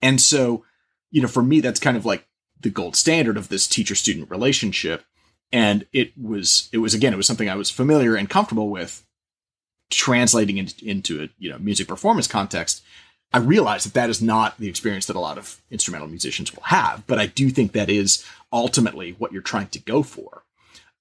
[0.00, 0.64] And so,
[1.10, 2.26] you know, for me, that's kind of like
[2.64, 5.04] the gold standard of this teacher student relationship.
[5.52, 9.06] And it was, it was again, it was something I was familiar and comfortable with
[9.90, 12.82] translating into, into a, you know, music performance context.
[13.32, 16.64] I realize that that is not the experience that a lot of instrumental musicians will
[16.64, 20.42] have, but I do think that is ultimately what you're trying to go for.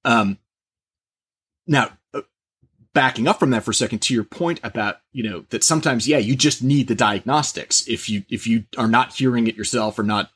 [0.05, 0.37] Um,
[1.65, 2.21] now, uh,
[2.93, 6.07] backing up from that for a second to your point about you know that sometimes
[6.07, 9.97] yeah you just need the diagnostics if you if you are not hearing it yourself
[9.97, 10.29] or not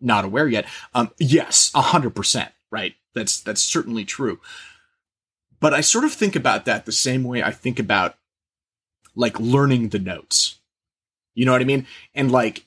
[0.00, 0.66] not aware yet.
[0.94, 2.94] Um yes a hundred percent right?
[3.14, 4.40] That's that's certainly true.
[5.60, 8.16] But i sort of think about that the same way i think about
[9.14, 10.58] like learning the notes.
[11.34, 11.86] You know what i mean?
[12.14, 12.66] And like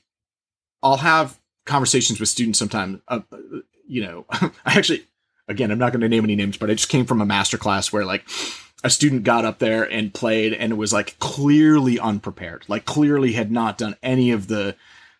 [0.82, 3.20] i'll have conversations with students sometimes uh,
[3.86, 5.06] you know i actually
[5.48, 7.58] again i'm not going to name any names but i just came from a master
[7.58, 8.24] class where like
[8.84, 13.32] a student got up there and played and it was like clearly unprepared, like clearly
[13.32, 14.76] had not done any of the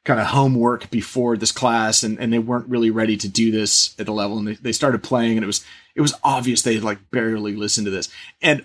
[0.09, 3.95] kind of homework before this class and, and they weren't really ready to do this
[4.01, 5.63] at the level and they, they started playing and it was
[5.95, 8.09] it was obvious they had like barely listened to this.
[8.41, 8.65] And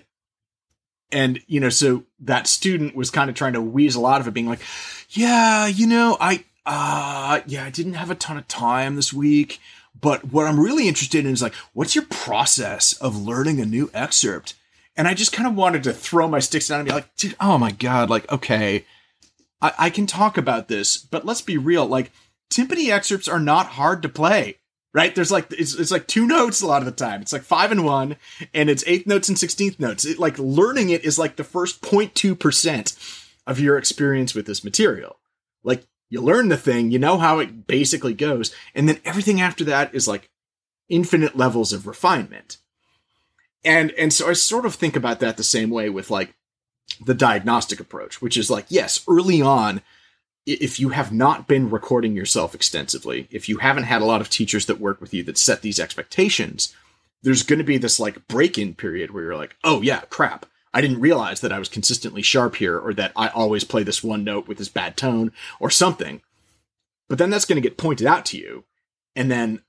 [1.12, 4.32] and you know so that student was kind of trying to weasel out of it
[4.32, 4.60] being like
[5.10, 9.60] yeah you know i uh yeah i didn't have a ton of time this week
[10.00, 13.90] but what i'm really interested in is like what's your process of learning a new
[13.92, 14.54] excerpt?
[14.96, 17.36] And I just kind of wanted to throw my sticks down and be like, dude,
[17.40, 18.84] oh my God, like, okay,
[19.64, 21.86] I, I can talk about this, but let's be real.
[21.86, 22.12] Like,
[22.52, 24.58] timpani excerpts are not hard to play,
[24.92, 25.14] right?
[25.14, 27.22] There's like, it's, it's like two notes a lot of the time.
[27.22, 28.16] It's like five and one,
[28.52, 30.04] and it's eighth notes and 16th notes.
[30.04, 35.16] It, like, learning it is like the first 0.2% of your experience with this material.
[35.62, 39.64] Like, you learn the thing, you know how it basically goes, and then everything after
[39.64, 40.28] that is like
[40.90, 42.58] infinite levels of refinement
[43.64, 46.34] and and so I sort of think about that the same way with like
[47.04, 49.82] the diagnostic approach, which is like yes, early on
[50.46, 54.28] if you have not been recording yourself extensively, if you haven't had a lot of
[54.28, 56.74] teachers that work with you that set these expectations,
[57.22, 60.46] there's going to be this like break-in period where you're like, "Oh yeah, crap.
[60.74, 64.04] I didn't realize that I was consistently sharp here or that I always play this
[64.04, 66.20] one note with this bad tone or something."
[67.08, 68.64] But then that's going to get pointed out to you.
[69.16, 69.62] And then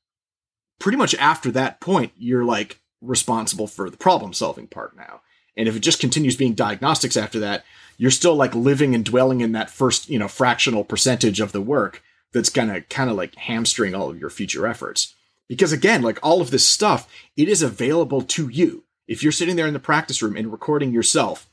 [0.79, 5.21] pretty much after that point, you're like, responsible for the problem solving part now.
[5.57, 7.63] And if it just continues being diagnostics after that,
[7.97, 11.61] you're still like living and dwelling in that first, you know, fractional percentage of the
[11.61, 12.03] work
[12.33, 15.15] that's gonna kind of like hamstring all of your future efforts.
[15.47, 18.83] Because again, like all of this stuff, it is available to you.
[19.07, 21.47] If you're sitting there in the practice room and recording yourself,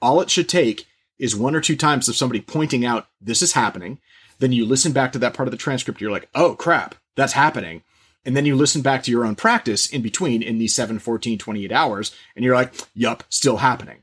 [0.00, 0.86] all it should take
[1.18, 3.98] is one or two times of somebody pointing out this is happening.
[4.38, 6.00] Then you listen back to that part of the transcript.
[6.00, 7.82] You're like, oh crap, that's happening
[8.24, 11.38] and then you listen back to your own practice in between in these 7 14
[11.38, 14.02] 28 hours and you're like yup still happening.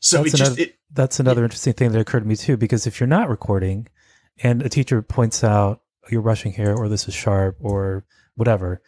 [0.00, 2.36] So that's it another, just it, that's another it, interesting thing that occurred to me
[2.36, 3.88] too because if you're not recording
[4.42, 8.04] and a teacher points out you're rushing here or this is sharp or
[8.34, 8.82] whatever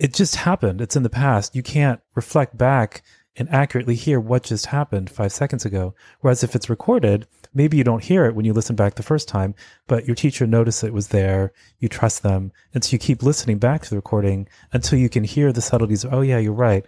[0.00, 0.80] it just happened.
[0.80, 1.54] It's in the past.
[1.54, 3.02] You can't reflect back
[3.36, 5.94] and accurately hear what just happened five seconds ago.
[6.20, 9.28] Whereas if it's recorded, maybe you don't hear it when you listen back the first
[9.28, 9.54] time,
[9.86, 13.58] but your teacher noticed it was there, you trust them, and so you keep listening
[13.58, 16.04] back to the recording until you can hear the subtleties.
[16.04, 16.84] oh yeah, you're right.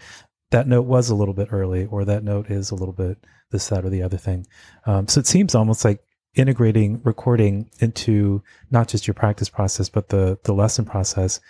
[0.50, 3.18] That note was a little bit early, or that note is a little bit
[3.50, 4.46] this, that, or the other thing.
[4.86, 6.02] Um, so it seems almost like
[6.34, 11.40] integrating recording into not just your practice process, but the the lesson process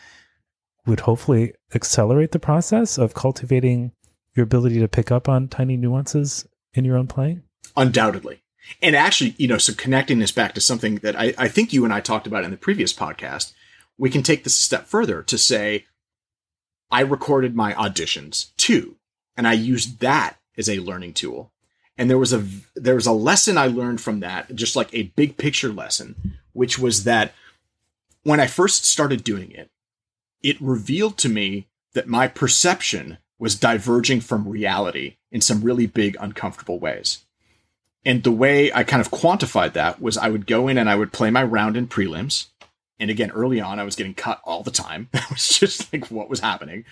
[0.86, 3.92] would hopefully accelerate the process of cultivating
[4.34, 7.42] your ability to pick up on tiny nuances in your own playing?
[7.76, 8.41] Undoubtedly.
[8.80, 11.84] And actually, you know, so connecting this back to something that I, I think you
[11.84, 13.52] and I talked about in the previous podcast,
[13.98, 15.86] we can take this a step further to say,
[16.90, 18.96] I recorded my auditions too,
[19.36, 21.52] and I used that as a learning tool.
[21.96, 22.44] And there was a
[22.74, 26.78] there was a lesson I learned from that, just like a big picture lesson, which
[26.78, 27.34] was that
[28.22, 29.70] when I first started doing it,
[30.42, 36.16] it revealed to me that my perception was diverging from reality in some really big,
[36.20, 37.24] uncomfortable ways.
[38.04, 40.96] And the way I kind of quantified that was I would go in and I
[40.96, 42.46] would play my round in prelims.
[42.98, 45.08] And again, early on, I was getting cut all the time.
[45.12, 46.84] That was just like what was happening.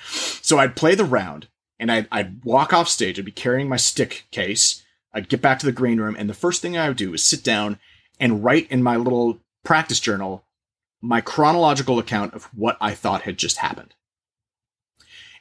[0.42, 1.48] So I'd play the round
[1.78, 3.18] and I'd, I'd walk off stage.
[3.18, 4.84] I'd be carrying my stick case.
[5.12, 6.16] I'd get back to the green room.
[6.18, 7.78] And the first thing I would do is sit down
[8.18, 10.44] and write in my little practice journal
[11.00, 13.94] my chronological account of what I thought had just happened.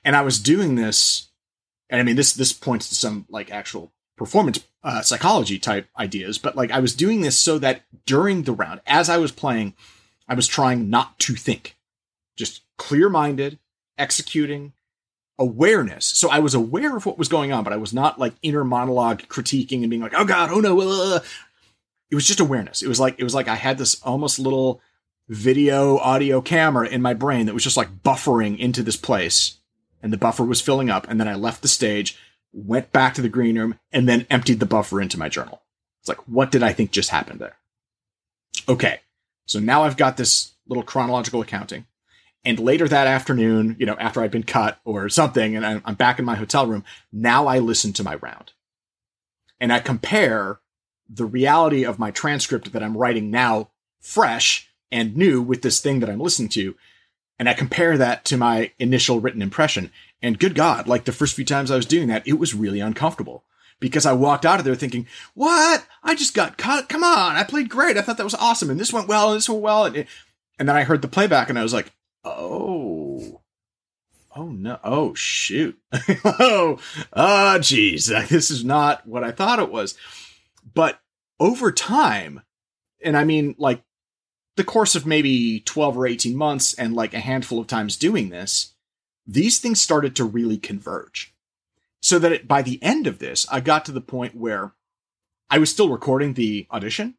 [0.04, 1.30] And I was doing this,
[1.90, 6.38] and I mean this this points to some like actual performance uh, psychology type ideas,
[6.38, 9.74] but like I was doing this so that during the round, as I was playing,
[10.28, 11.76] I was trying not to think,
[12.38, 13.58] just clear minded,
[13.98, 14.74] executing,
[15.40, 16.06] awareness.
[16.06, 18.64] So I was aware of what was going on, but I was not like inner
[18.64, 21.20] monologue critiquing and being like, "Oh God, oh no." Uh.
[22.12, 22.82] It was just awareness.
[22.82, 24.82] It was like it was like I had this almost little
[25.28, 29.58] video audio camera in my brain that was just like buffering into this place,
[30.02, 31.08] and the buffer was filling up.
[31.08, 32.18] And then I left the stage,
[32.52, 35.62] went back to the green room, and then emptied the buffer into my journal.
[36.02, 37.58] It's like, what did I think just happened there?
[38.68, 39.02] Okay,
[39.46, 41.86] so now I've got this little chronological accounting.
[42.46, 46.20] And later that afternoon, you know, after I'd been cut or something, and I'm back
[46.20, 48.54] in my hotel room, now I listen to my round.
[49.60, 50.60] And I compare
[51.10, 56.00] the reality of my transcript that I'm writing now, fresh and new with this thing
[56.00, 56.76] that I'm listening to.
[57.40, 59.92] And I compare that to my initial written impression.
[60.22, 62.82] And good God, like the first few times I was doing that, it was really
[62.82, 63.46] uncomfortable
[63.80, 65.86] because I walked out of there thinking, what?
[66.04, 66.90] I just got cut.
[66.90, 67.38] Come on.
[67.38, 67.98] I played great.
[67.98, 68.70] I thought that was awesome.
[68.70, 69.30] And this went well.
[69.30, 69.86] And this went well.
[69.86, 70.06] And,
[70.60, 73.42] and then I heard the playback and I was like, Oh.
[74.36, 74.80] Oh no.
[74.84, 75.80] Oh shoot.
[76.24, 76.80] oh,
[77.14, 78.12] oh geez.
[78.30, 79.98] This is not what I thought it was.
[80.74, 81.00] But
[81.40, 82.42] over time,
[83.04, 83.82] and I mean like
[84.60, 88.28] the course of maybe 12 or 18 months and like a handful of times doing
[88.28, 88.74] this,
[89.26, 91.34] these things started to really converge.
[92.02, 94.74] So that it, by the end of this, I got to the point where
[95.50, 97.16] I was still recording the audition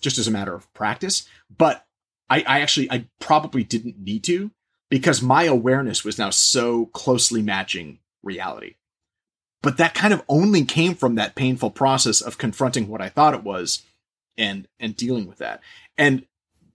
[0.00, 1.84] just as a matter of practice, but
[2.30, 4.50] I, I actually I probably didn't need to
[4.88, 8.76] because my awareness was now so closely matching reality.
[9.62, 13.34] But that kind of only came from that painful process of confronting what I thought
[13.34, 13.82] it was
[14.38, 15.60] and and dealing with that.
[15.98, 16.26] And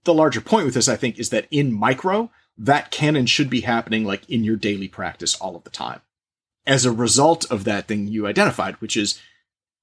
[0.04, 3.50] the larger point with this, I think, is that in micro, that can and should
[3.50, 6.00] be happening like in your daily practice all of the time.
[6.66, 9.20] As a result of that thing you identified, which is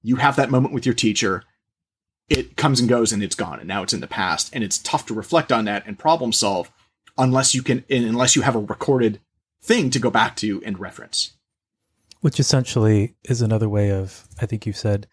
[0.02, 1.44] you have that moment with your teacher
[2.30, 4.78] it comes and goes and it's gone and now it's in the past and it's
[4.78, 6.70] tough to reflect on that and problem solve
[7.18, 9.20] unless you can unless you have a recorded
[9.60, 11.32] thing to go back to and reference
[12.20, 15.06] which essentially is another way of i think you said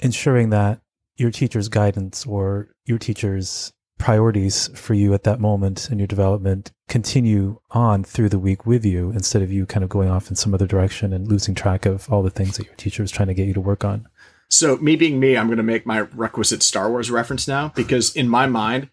[0.00, 0.80] ensuring that
[1.16, 6.72] your teacher's guidance or your teacher's priorities for you at that moment in your development
[6.88, 10.36] continue on through the week with you instead of you kind of going off in
[10.36, 13.28] some other direction and losing track of all the things that your teacher is trying
[13.28, 14.06] to get you to work on
[14.50, 18.16] so, me being me, I'm going to make my requisite Star Wars reference now because
[18.16, 18.88] in my mind,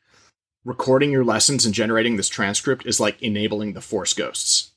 [0.65, 4.71] recording your lessons and generating this transcript is like enabling the Force ghosts,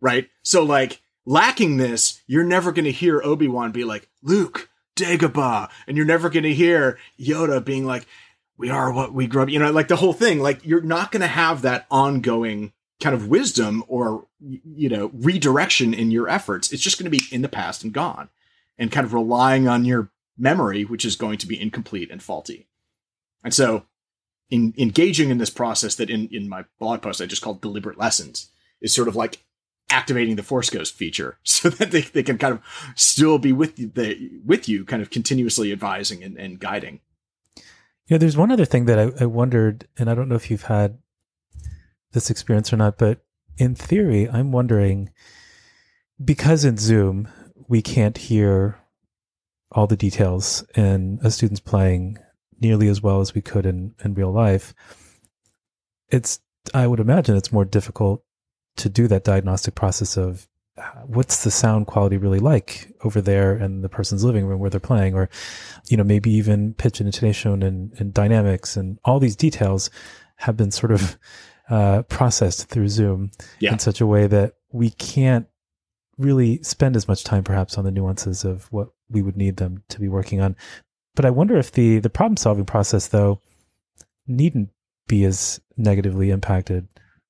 [0.00, 0.28] right?
[0.42, 5.70] So, like, lacking this, you're never going to hear Obi Wan be like, Luke, Dagobah,
[5.86, 8.04] and you're never going to hear Yoda being like,
[8.58, 10.40] we are what we grew up, you know, like the whole thing.
[10.40, 15.94] Like, you're not going to have that ongoing kind of wisdom or, you know, redirection
[15.94, 16.72] in your efforts.
[16.72, 18.28] It's just going to be in the past and gone
[18.76, 22.66] and kind of relying on your memory, which is going to be incomplete and faulty.
[23.44, 23.84] And so,
[24.50, 27.98] in engaging in this process that in, in my blog post I just called deliberate
[27.98, 28.50] lessons
[28.80, 29.44] is sort of like
[29.90, 32.62] activating the Force Ghost feature so that they, they can kind of
[32.96, 37.00] still be with you, the, with you, kind of continuously advising and, and guiding.
[38.08, 40.50] You know, there's one other thing that I, I wondered, and I don't know if
[40.50, 40.98] you've had
[42.12, 43.20] this experience or not, but
[43.58, 45.10] in theory, I'm wondering
[46.22, 47.28] because in Zoom,
[47.68, 48.80] we can't hear
[49.70, 52.18] all the details in a student's playing
[52.60, 54.74] nearly as well as we could in, in real life,
[56.08, 56.40] it's
[56.74, 58.24] I would imagine it's more difficult
[58.76, 60.48] to do that diagnostic process of
[61.06, 64.80] what's the sound quality really like over there in the person's living room where they're
[64.80, 65.28] playing, or
[65.88, 69.90] you know maybe even pitch and intonation and, and dynamics and all these details
[70.36, 71.18] have been sort of
[71.70, 73.72] uh, processed through Zoom yeah.
[73.72, 75.46] in such a way that we can't
[76.16, 79.82] really spend as much time perhaps on the nuances of what we would need them
[79.88, 80.56] to be working on.
[81.14, 83.40] But I wonder if the the problem solving process though
[84.26, 84.70] needn't
[85.06, 86.86] be as negatively impacted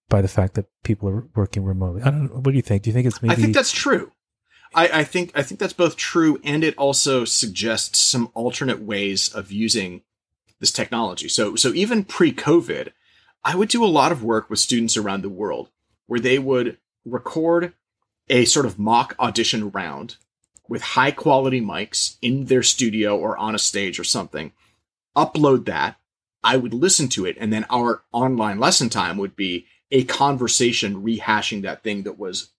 [0.08, 2.02] by the fact that people are working remotely.
[2.02, 2.40] I don't know.
[2.40, 2.82] What do you think?
[2.82, 3.32] Do you think it's maybe?
[3.32, 4.12] I think that's true.
[4.74, 9.28] I, I think I think that's both true, and it also suggests some alternate ways
[9.28, 10.02] of using
[10.60, 11.28] this technology.
[11.28, 12.92] So so even pre-COVID,
[13.44, 15.70] I would do a lot of work with students around the world
[16.06, 17.74] where they would record
[18.28, 20.16] a sort of mock audition round
[20.68, 24.52] with high quality mics in their studio or on a stage or something,
[25.16, 25.96] upload that.
[26.44, 31.02] I would listen to it, and then our online lesson time would be a conversation
[31.02, 32.50] rehashing that thing that was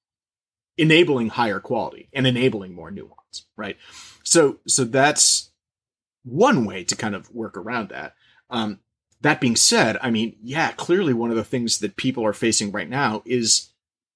[0.77, 3.77] enabling higher quality and enabling more nuance, right?
[4.23, 5.51] So, so that's
[6.23, 8.15] one way to kind of work around that.
[8.49, 8.79] Um,
[9.21, 12.71] that being said, I mean, yeah, clearly one of the things that people are facing
[12.71, 13.69] right now is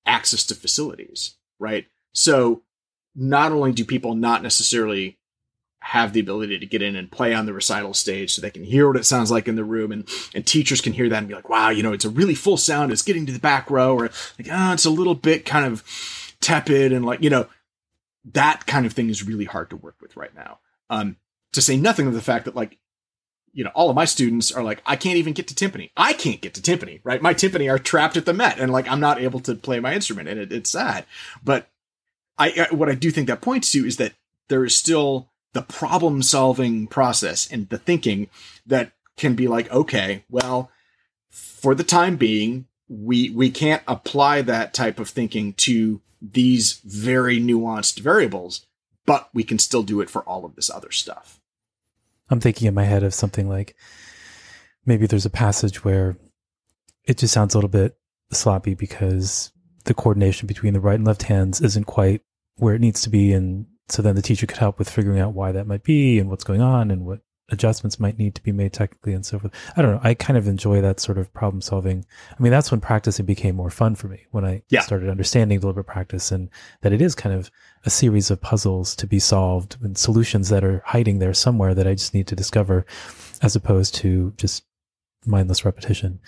[0.06, 1.88] access to facilities, right?
[2.14, 2.62] So
[3.16, 5.18] not only do people not necessarily
[5.84, 8.64] have the ability to get in and play on the recital stage so they can
[8.64, 11.28] hear what it sounds like in the room and, and teachers can hear that and
[11.28, 12.90] be like, wow, you know, it's a really full sound.
[12.90, 14.10] It's getting to the back row or
[14.40, 15.84] like, oh, it's a little bit kind of
[16.40, 17.48] tepid and like, you know,
[18.32, 20.60] that kind of thing is really hard to work with right now.
[20.90, 21.18] Um,
[21.52, 22.80] to say nothing of the fact that like,
[23.52, 25.92] you know, all of my students are like, I can't even get to timpani.
[25.98, 27.22] I can't get to timpani, right?
[27.22, 29.94] My timpani are trapped at the Met and like, I'm not able to play my
[29.94, 31.06] instrument and it, it's sad.
[31.44, 31.68] But
[32.38, 34.14] I, I, what I do think that points to is that
[34.48, 38.28] there is still the problem solving process and the thinking
[38.66, 40.70] that can be like, okay, well,
[41.30, 47.40] for the time being, we we can't apply that type of thinking to these very
[47.40, 48.66] nuanced variables,
[49.06, 51.40] but we can still do it for all of this other stuff.
[52.30, 53.76] I'm thinking in my head of something like
[54.86, 56.18] maybe there's a passage where
[57.06, 57.98] it just sounds a little bit
[58.32, 59.52] sloppy because
[59.86, 62.22] the coordination between the right and left hands isn't quite
[62.56, 65.34] where it needs to be and so then the teacher could help with figuring out
[65.34, 67.20] why that might be and what's going on and what
[67.50, 69.54] adjustments might need to be made technically and so forth.
[69.76, 70.00] I don't know.
[70.04, 72.06] I kind of enjoy that sort of problem solving.
[72.32, 74.82] I mean, that's when practicing became more fun for me when I yeah.
[74.82, 76.50] started understanding deliberate practice and
[76.82, 77.52] that it is kind of
[77.86, 81.88] a series of puzzles to be solved and solutions that are hiding there somewhere that
[81.88, 82.86] I just need to discover
[83.42, 84.64] as opposed to just
[85.26, 86.20] mindless repetition.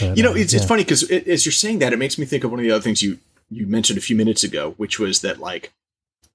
[0.00, 0.58] But, you know, uh, it's, yeah.
[0.58, 2.70] it's funny because as you're saying that, it makes me think of one of the
[2.70, 3.18] other things you,
[3.50, 5.72] you mentioned a few minutes ago, which was that like,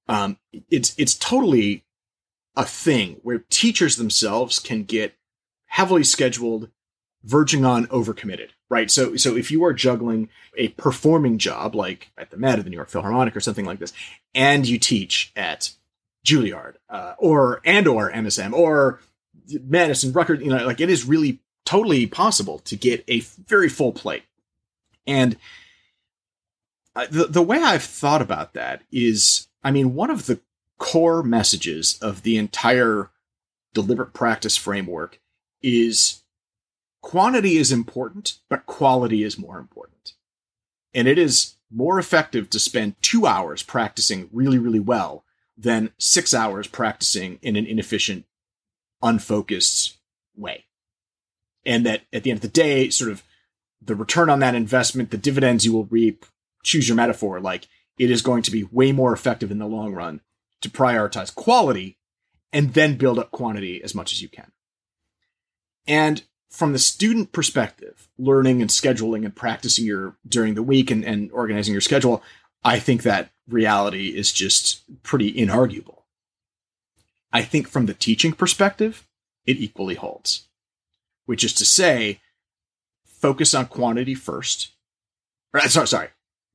[0.10, 0.38] um,
[0.70, 1.84] it's, it's totally
[2.55, 5.16] a thing where teachers themselves can get
[5.68, 6.70] heavily scheduled,
[7.24, 8.91] verging on overcommitted, right?
[8.91, 12.70] So, so if you are juggling a performing job like at the Met or the
[12.70, 13.93] New York Philharmonic or something like this,
[14.34, 15.72] and you teach at
[16.26, 18.99] Juilliard uh, or and or MSM or
[19.64, 23.91] Madison Rutgers, you know, like it is really totally possible to get a very full
[23.91, 24.24] plate.
[25.07, 25.38] And
[26.95, 30.39] uh, the the way I've thought about that is, I mean, one of the
[30.78, 33.12] core messages of the entire
[33.74, 35.20] deliberate practice framework
[35.62, 36.24] is
[37.01, 40.14] quantity is important, but quality is more important.
[40.93, 45.24] And it is more effective to spend two hours practicing really, really well
[45.57, 48.26] than six hours practicing in an inefficient,
[49.01, 49.97] unfocused
[50.36, 50.66] way.
[51.66, 53.24] And that at the end of the day, sort of
[53.82, 56.26] the return on that investment, the dividends you will reap,
[56.64, 57.68] choose your metaphor, like
[58.00, 60.22] it is going to be way more effective in the long run
[60.62, 61.97] to prioritize quality
[62.52, 64.52] and then build up quantity as much as you can.
[65.86, 71.04] And from the student perspective, learning and scheduling and practicing your during the week and,
[71.06, 72.24] and organizing your schedule,
[72.64, 76.04] I think that reality is just pretty inarguable.
[77.32, 79.06] I think from the teaching perspective,
[79.45, 80.47] it equally holds,
[81.26, 82.20] which is to say,
[83.06, 84.72] focus on quantity first.
[85.68, 86.10] sorry, sorry,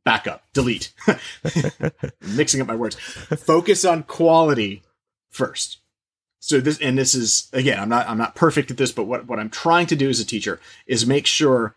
[0.05, 0.92] back up, delete,
[2.20, 2.96] mixing up my words.
[2.96, 4.82] Focus on quality
[5.30, 5.78] first.
[6.40, 9.26] So this, and this is again, I'm not, I'm not perfect at this, but what,
[9.26, 11.74] what I'm trying to do as a teacher is make sure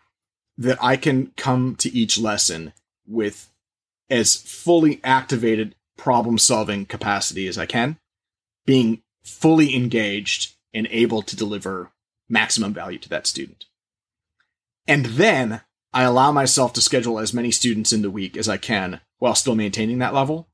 [0.58, 2.72] that I can come to each lesson
[3.06, 3.50] with
[4.10, 7.98] as fully activated problem solving capacity as I can,
[8.66, 11.90] being fully engaged and able to deliver
[12.28, 13.66] maximum value to that student.
[14.86, 15.62] And then
[15.92, 19.34] I allow myself to schedule as many students in the week as I can while
[19.34, 20.48] still maintaining that level.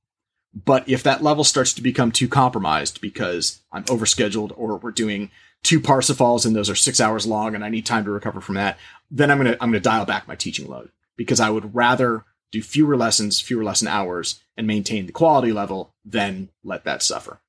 [0.55, 5.31] But if that level starts to become too compromised because I'm overscheduled or we're doing
[5.65, 8.55] two Parsifals and those are six hours long and I need time to recover from
[8.55, 8.79] that,
[9.11, 12.63] then I'm gonna I'm gonna dial back my teaching load because I would rather do
[12.63, 17.41] fewer lessons, fewer lesson hours, and maintain the quality level than let that suffer.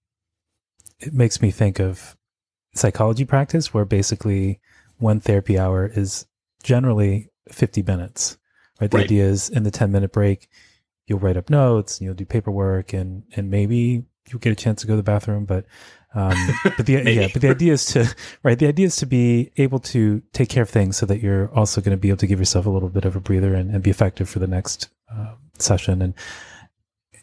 [1.00, 2.18] It makes me think of
[2.74, 4.60] psychology practice where basically
[4.98, 6.26] one therapy hour is
[6.64, 8.38] generally 50 minutes,
[8.80, 8.90] right?
[8.90, 9.04] The right.
[9.06, 10.50] idea is in the 10 minute break,
[11.08, 14.82] you'll write up notes and you'll do paperwork and, and maybe you'll get a chance
[14.82, 15.66] to go to the bathroom, but,
[16.16, 18.14] um, but the, yeah, but the idea is to,
[18.44, 18.58] right.
[18.58, 21.82] The idea is to be able to take care of things so that you're also
[21.82, 23.84] going to be able to give yourself a little bit of a breather and, and
[23.84, 26.02] be effective for the next uh, session.
[26.02, 26.14] And,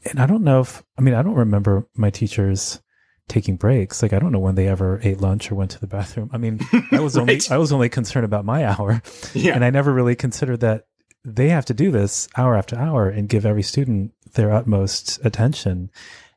[0.04, 2.81] and I don't know if, I mean, I don't remember my teachers,
[3.28, 4.02] taking breaks.
[4.02, 6.30] Like I don't know when they ever ate lunch or went to the bathroom.
[6.32, 7.22] I mean, I was right.
[7.22, 9.02] only I was only concerned about my hour,
[9.34, 9.54] yeah.
[9.54, 10.86] and I never really considered that
[11.24, 15.90] they have to do this hour after hour and give every student their utmost attention,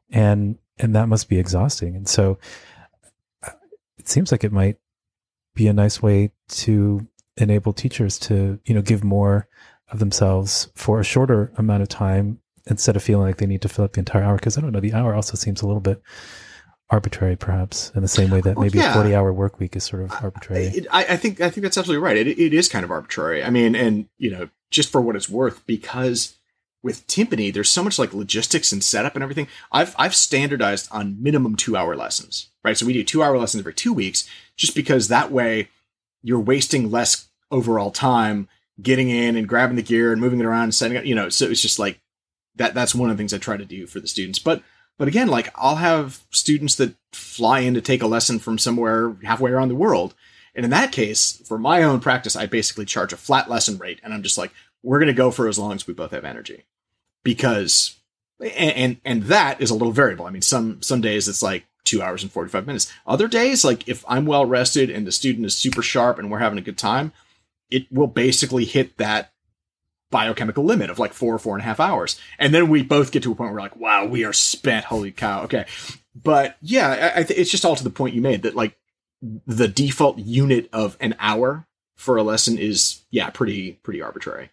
[0.10, 1.96] and and that must be exhausting.
[1.96, 2.38] And so,
[3.44, 3.52] uh,
[3.98, 4.78] it seems like it might
[5.56, 7.08] be a nice way to
[7.38, 9.48] enable teachers to you know give more
[9.92, 13.70] of themselves for a shorter amount of time instead of feeling like they need to
[13.70, 15.82] fill up the entire hour because i don't know the hour also seems a little
[15.82, 16.02] bit
[16.96, 18.92] arbitrary, perhaps, in the same way that maybe yeah.
[18.92, 20.88] a forty-hour work week is sort of arbitrary.
[20.90, 22.16] I, I, think I think that's absolutely right.
[22.16, 23.44] It, it is kind of arbitrary.
[23.44, 26.38] I mean, and you know, just for what it's worth, because
[26.82, 29.48] with timpani, there's so much like logistics and setup and everything.
[29.72, 32.78] I've I've standardized on minimum two-hour lessons, right?
[32.78, 35.70] So we do two-hour lessons every two weeks, just because that way
[36.24, 38.48] you're wasting less overall time
[38.82, 41.06] getting in and grabbing the gear and moving it around and setting up.
[41.06, 42.00] You know, so it's just like
[42.56, 44.40] that that's one of the things I try to do for the students.
[44.40, 44.64] But
[44.98, 49.16] but again, like I'll have students that fly in to take a lesson from somewhere
[49.24, 50.14] halfway around the world.
[50.54, 54.00] And in that case, for my own practice, I basically charge a flat lesson rate.
[54.04, 54.52] And I'm just like,
[54.84, 56.64] we're going to go for as long as we both have energy.
[57.24, 57.98] Because,
[58.40, 60.26] and, and, and that is a little variable.
[60.26, 62.92] I mean, some, some days it's like two hours and 45 minutes.
[63.06, 66.40] Other days, like if I'm well rested and the student is super sharp and we're
[66.40, 67.12] having a good time,
[67.70, 69.34] it will basically hit that
[70.12, 72.20] biochemical limit of like four or four and a half hours.
[72.40, 74.86] And then we both get to a point where we're like, wow, we are spent.
[74.86, 75.44] Holy cow.
[75.44, 75.66] Okay.
[76.16, 78.78] But yeah, I, I th- it's just all to the point you made that like
[79.22, 84.52] the default unit of an hour for a lesson is, yeah, pretty, pretty arbitrary.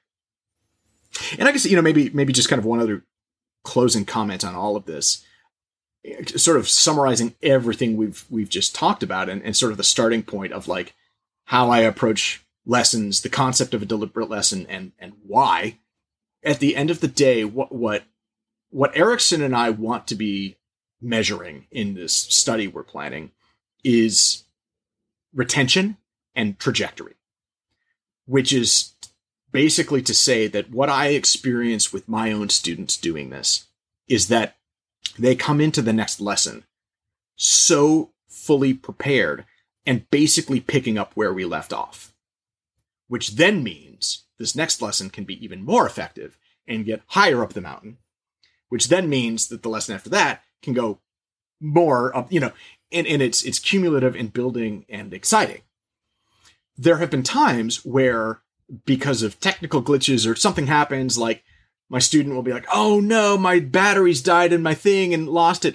[1.39, 3.05] And I guess, you know, maybe, maybe just kind of one other
[3.65, 5.25] closing comment on all of this
[6.05, 9.85] eh, sort of summarizing everything we've we've just talked about and, and sort of the
[9.85, 10.95] starting point of like
[11.45, 15.79] how I approach lessons, the concept of a deliberate lesson, and and why.
[16.45, 18.05] At the end of the day, what what
[18.71, 20.57] what Ericsson and I want to be
[21.01, 23.33] measuring in this study we're planning
[23.85, 24.45] is
[25.35, 25.97] retention
[26.35, 27.15] and trajectory,
[28.27, 28.93] which is
[29.51, 33.67] basically to say that what I experience with my own students doing this
[34.09, 34.57] is that
[35.19, 36.65] they come into the next lesson
[37.37, 39.45] so fully prepared
[39.85, 42.12] and basically picking up where we left off
[43.13, 47.53] which then means this next lesson can be even more effective and get higher up
[47.53, 47.99] the mountain,
[48.71, 50.99] which then means that the lesson after that can go
[51.61, 52.53] more up, you know,
[52.91, 55.61] and, and it's it's cumulative and building and exciting.
[56.79, 58.41] There have been times where
[58.87, 61.45] because of technical glitches or something happens, like
[61.91, 65.67] my student will be like, oh no, my batteries died in my thing and lost
[65.67, 65.75] it.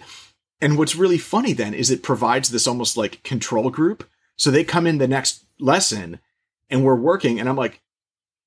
[0.59, 4.09] And what's really funny then is it provides this almost like control group.
[4.37, 6.19] So they come in the next lesson
[6.69, 7.81] and we're working and I'm like,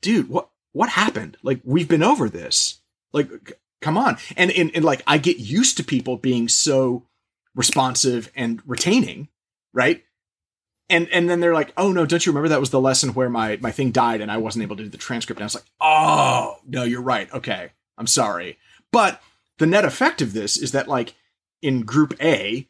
[0.02, 1.36] dude, what what happened?
[1.42, 2.80] Like we've been over this.
[3.12, 4.18] Like c- come on.
[4.36, 7.06] And, and and like I get used to people being so
[7.54, 9.28] responsive and retaining,
[9.72, 10.04] right?
[10.88, 13.30] And and then they're like, "Oh no, don't you remember that was the lesson where
[13.30, 15.54] my my thing died and I wasn't able to do the transcript?" And I was
[15.54, 17.32] like, "Oh, no, you're right.
[17.32, 17.70] Okay.
[17.96, 18.58] I'm sorry."
[18.92, 19.22] But
[19.58, 21.14] the net effect of this is that like
[21.62, 22.68] in group A,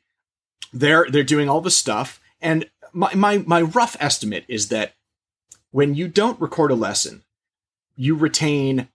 [0.73, 4.95] they're they're doing all the stuff and my my my rough estimate is that
[5.71, 7.23] when you don't record a lesson,
[7.97, 8.89] you retain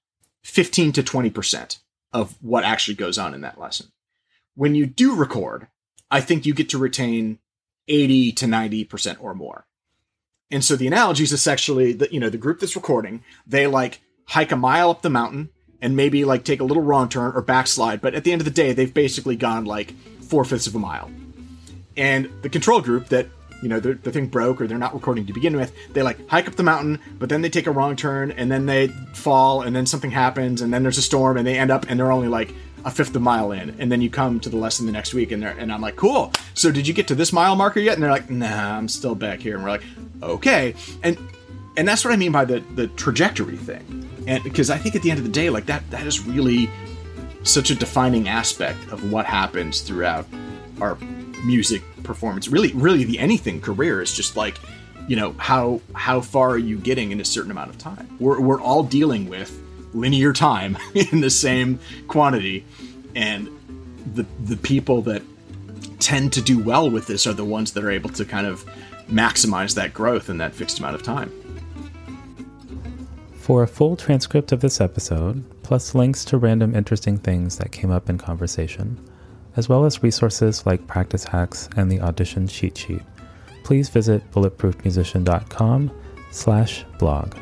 [0.44, 1.80] 15 to 20%
[2.14, 3.88] of what actually goes on in that lesson.
[4.56, 5.68] When you do record,
[6.10, 7.40] I think you get to retain
[7.88, 9.66] 80 to 90% or more.
[10.52, 14.02] And so the analogy is essentially that, you know, the group that's recording, they like
[14.28, 15.50] hike a mile up the mountain
[15.82, 18.02] and maybe like take a little wrong turn or backslide.
[18.02, 20.80] But at the end of the day, they've basically gone like four fifths of a
[20.80, 21.12] mile.
[21.98, 23.28] And the control group that
[23.62, 26.48] you know, the thing broke or they're not recording to begin with, they like hike
[26.48, 29.76] up the mountain, but then they take a wrong turn and then they fall and
[29.76, 32.28] then something happens and then there's a storm and they end up and they're only
[32.28, 32.54] like
[32.86, 33.76] a fifth of a mile in.
[33.80, 35.96] And then you come to the lesson the next week and they're, and I'm like,
[35.96, 36.32] cool.
[36.54, 37.96] So did you get to this mile marker yet?
[37.96, 39.56] And they're like, nah, I'm still back here.
[39.56, 39.84] And we're like,
[40.22, 40.76] okay.
[41.02, 41.18] And,
[41.78, 44.08] and that's what I mean by the, the trajectory thing.
[44.28, 46.70] And because I think at the end of the day, like that, that is really
[47.44, 50.26] such a defining aspect of what happens throughout
[50.80, 50.98] our
[51.44, 52.48] music performance.
[52.48, 54.58] Really really the anything career is just like
[55.08, 58.16] you know how how far are you getting in a certain amount of time?
[58.20, 59.62] We're, we're all dealing with
[59.94, 62.66] linear time in the same quantity.
[63.16, 63.50] And
[64.14, 65.22] the the people that
[66.00, 68.66] tend to do well with this are the ones that are able to kind of
[69.08, 71.32] maximize that growth in that fixed amount of time.
[73.34, 77.90] For a full transcript of this episode plus links to random interesting things that came
[77.90, 79.00] up in conversation
[79.56, 83.02] as well as resources like practice hacks and the audition cheat sheet,
[83.64, 85.92] please visit bulletproofmusician.com
[86.32, 87.36] slash blog.